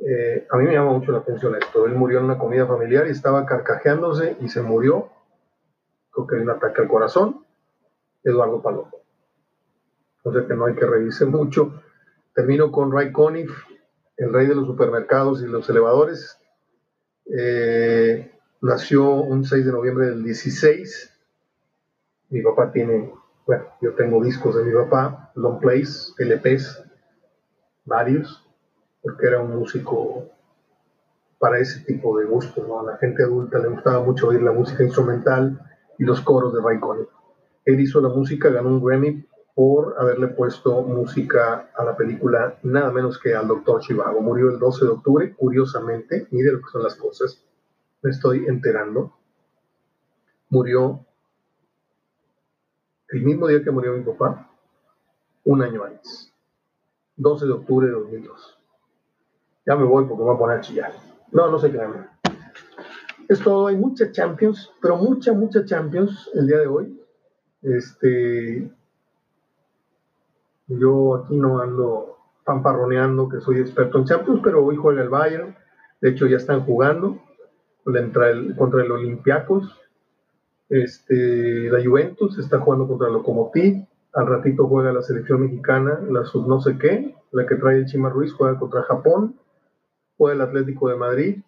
eh, 0.07 0.47
a 0.51 0.57
mí 0.57 0.65
me 0.65 0.73
llama 0.73 0.93
mucho 0.93 1.13
la 1.13 1.19
atención 1.19 1.55
esto, 1.57 1.87
él 1.87 1.95
murió 1.95 2.19
en 2.19 2.25
una 2.25 2.39
comida 2.39 2.67
familiar 2.67 3.07
y 3.07 3.11
estaba 3.11 3.45
carcajeándose 3.45 4.37
y 4.41 4.49
se 4.49 4.63
murió 4.63 5.11
creo 6.13 6.27
que 6.27 6.37
hay 6.37 6.43
un 6.43 6.51
ataque 6.51 6.83
al 6.83 6.89
corazón, 6.89 7.45
Eduardo 8.23 8.63
Palomo. 8.63 8.91
Entonces 10.25 10.49
que 10.49 10.55
no 10.55 10.67
hay 10.67 10.75
que 10.75 10.87
reírse 10.87 11.25
mucho. 11.27 11.83
Termino 12.35 12.71
con 12.71 12.93
Ray 12.93 13.13
Conniff, 13.13 13.51
el 14.17 14.33
rey 14.33 14.47
de 14.47 14.55
los 14.55 14.67
supermercados 14.67 15.43
y 15.43 15.47
los 15.47 15.69
elevadores. 15.69 16.39
Eh, 17.27 18.31
nació 18.61 19.15
un 19.15 19.45
6 19.45 19.67
de 19.67 19.73
noviembre 19.73 20.07
del 20.07 20.23
16. 20.23 21.11
Mi 22.31 22.43
papá 22.43 22.73
tiene, 22.73 23.13
bueno, 23.47 23.65
yo 23.81 23.95
tengo 23.95 24.23
discos 24.23 24.57
de 24.57 24.65
mi 24.65 24.73
papá, 24.73 25.33
long 25.35 25.59
plays, 25.61 26.15
LPs, 26.19 26.83
varios, 27.85 28.49
porque 29.03 29.27
era 29.27 29.41
un 29.41 29.57
músico 29.57 30.29
para 31.39 31.59
ese 31.59 31.81
tipo 31.85 32.19
de 32.19 32.27
gustos, 32.27 32.67
¿no? 32.67 32.81
A 32.81 32.93
la 32.93 32.97
gente 32.99 33.25
adulta 33.25 33.59
le 33.59 33.69
gustaba 33.69 34.03
mucho 34.03 34.29
oír 34.29 34.41
la 34.41 34.53
música 34.53 34.85
instrumental, 34.85 35.61
y 36.03 36.05
los 36.05 36.21
coros 36.21 36.53
de 36.53 36.61
Ray 36.61 36.81
Conniff. 36.81 37.09
Él 37.65 37.81
hizo 37.81 38.01
la 38.01 38.09
música, 38.09 38.51
ganó 38.51 38.71
un 38.71 38.85
Grammy 38.85 39.25
por 39.55 39.97
haberle 39.99 40.29
puesto 40.29 40.83
música 40.83 41.71
a 41.77 41.85
la 41.85 41.97
película 41.97 42.59
nada 42.63 42.91
menos 42.91 43.19
que 43.19 43.35
al 43.35 43.49
Doctor 43.49 43.81
Chivago. 43.81 44.21
Murió 44.21 44.51
el 44.51 44.59
12 44.59 44.85
de 44.85 44.91
octubre, 44.91 45.35
curiosamente, 45.35 46.27
mire 46.31 46.53
lo 46.53 46.59
que 46.61 46.71
son 46.71 46.83
las 46.83 46.95
cosas, 46.97 47.45
me 48.03 48.11
estoy 48.11 48.47
enterando. 48.47 49.13
Murió 50.49 51.05
el 53.09 53.23
mismo 53.23 53.47
día 53.47 53.63
que 53.63 53.71
murió 53.71 53.93
mi 53.93 54.03
papá, 54.03 54.51
un 55.45 55.63
año 55.63 55.85
antes, 55.85 56.33
12 57.17 57.47
de 57.47 57.53
octubre 57.53 57.87
de 57.87 57.93
2002. 57.93 58.59
Ya 59.67 59.77
me 59.77 59.85
voy 59.85 60.07
porque 60.07 60.23
me 60.23 60.29
voy 60.29 60.35
a 60.35 60.39
poner 60.39 60.59
a 60.59 60.61
chillar. 60.61 60.93
No, 61.31 61.51
no 61.51 61.59
se 61.59 61.71
crean 61.71 62.11
es 63.33 63.41
todo, 63.41 63.67
hay 63.67 63.77
mucha 63.77 64.11
Champions, 64.13 64.71
pero 64.81 64.97
mucha, 64.97 65.33
mucha 65.33 65.65
Champions 65.65 66.31
el 66.35 66.47
día 66.47 66.59
de 66.59 66.67
hoy. 66.67 67.01
Este, 67.63 68.71
yo 70.79 71.17
aquí 71.17 71.37
no 71.37 71.61
ando 71.61 72.19
pamparroneando 72.45 73.29
que 73.29 73.41
soy 73.41 73.61
experto 73.61 73.99
en 73.99 74.05
Champions, 74.05 74.41
pero 74.43 74.65
hoy 74.65 74.77
juega 74.77 75.03
el 75.03 75.09
Bayern, 75.09 75.57
de 76.01 76.11
hecho 76.11 76.27
ya 76.27 76.37
están 76.37 76.65
jugando 76.65 77.21
contra 77.85 78.31
el, 78.31 78.57
contra 78.57 78.83
el 78.83 78.91
Olympiacos, 78.91 79.81
este, 80.69 81.71
la 81.71 81.85
Juventus 81.85 82.39
está 82.39 82.59
jugando 82.61 82.89
contra 82.89 83.09
el 83.09 83.15
Lokomotiv, 83.15 83.85
al 84.15 84.27
ratito 84.27 84.67
juega 84.67 84.93
la 84.93 85.03
selección 85.03 85.43
mexicana, 85.43 86.01
la 86.11 86.25
sub 86.25 86.47
no 86.49 86.61
sé 86.61 86.79
qué, 86.79 87.15
la 87.31 87.47
que 87.47 87.57
trae 87.57 87.79
el 87.79 87.87
Chima 87.87 88.11
Ruiz 88.11 88.33
juega 88.33 88.59
contra 88.59 88.83
Japón, 88.83 89.37
juega 90.17 90.35
el 90.35 90.41
Atlético 90.43 90.89
de 90.89 90.97
Madrid, 90.97 91.43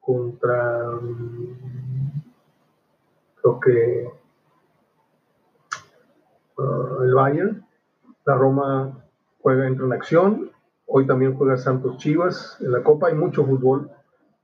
contra, 0.00 0.98
creo 3.40 3.60
que 3.60 4.08
uh, 6.58 7.02
el 7.02 7.14
Bayern. 7.14 7.66
La 8.24 8.34
Roma 8.34 9.04
juega 9.40 9.66
en 9.66 9.92
acción. 9.92 10.50
Hoy 10.86 11.06
también 11.06 11.34
juega 11.34 11.56
Santos 11.56 11.98
Chivas. 11.98 12.58
En 12.60 12.72
la 12.72 12.82
Copa 12.82 13.08
hay 13.08 13.14
mucho 13.14 13.44
fútbol, 13.44 13.90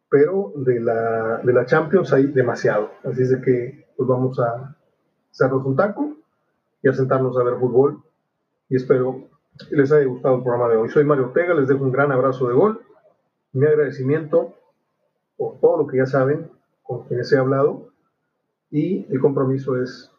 pero 0.09 0.53
de 0.57 0.81
la, 0.81 1.38
de 1.38 1.53
la 1.53 1.66
Champions 1.66 2.12
hay 2.12 2.27
demasiado. 2.27 2.90
Así 3.05 3.23
es 3.23 3.31
de 3.31 3.40
que 3.40 3.87
pues 3.97 4.09
vamos 4.09 4.38
a 4.40 4.77
hacernos 5.31 5.64
un 5.64 5.77
taco 5.77 6.16
y 6.83 6.88
a 6.88 6.93
sentarnos 6.93 7.37
a 7.38 7.43
ver 7.43 7.57
fútbol. 7.59 8.03
Y 8.69 8.77
espero 8.77 9.29
que 9.69 9.77
les 9.77 9.93
haya 9.93 10.07
gustado 10.07 10.37
el 10.37 10.43
programa 10.43 10.69
de 10.71 10.77
hoy. 10.77 10.88
Soy 10.90 11.05
Mario 11.05 11.27
Ortega, 11.27 11.55
les 11.55 11.69
dejo 11.69 11.85
un 11.85 11.93
gran 11.93 12.12
abrazo 12.12 12.49
de 12.49 12.55
gol. 12.55 12.81
Mi 13.53 13.66
agradecimiento 13.66 14.55
por 15.37 15.59
todo 15.59 15.79
lo 15.79 15.87
que 15.87 15.97
ya 15.97 16.07
saben, 16.07 16.51
con 16.83 17.05
quienes 17.05 17.33
he 17.33 17.38
hablado, 17.38 17.90
y 18.71 19.07
el 19.12 19.21
compromiso 19.21 19.81
es, 19.83 20.12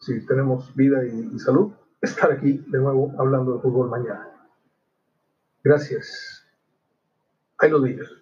si 0.00 0.24
tenemos 0.26 0.74
vida 0.74 1.04
y, 1.04 1.38
salud, 1.38 1.72
estar 2.00 2.32
aquí 2.32 2.52
de 2.66 2.78
nuevo 2.78 3.12
hablando 3.18 3.54
de 3.54 3.60
fútbol 3.60 3.90
mañana. 3.90 4.28
Gracias. 5.62 6.46
Ahí 7.58 7.70
los 7.70 7.84
días. 7.84 8.19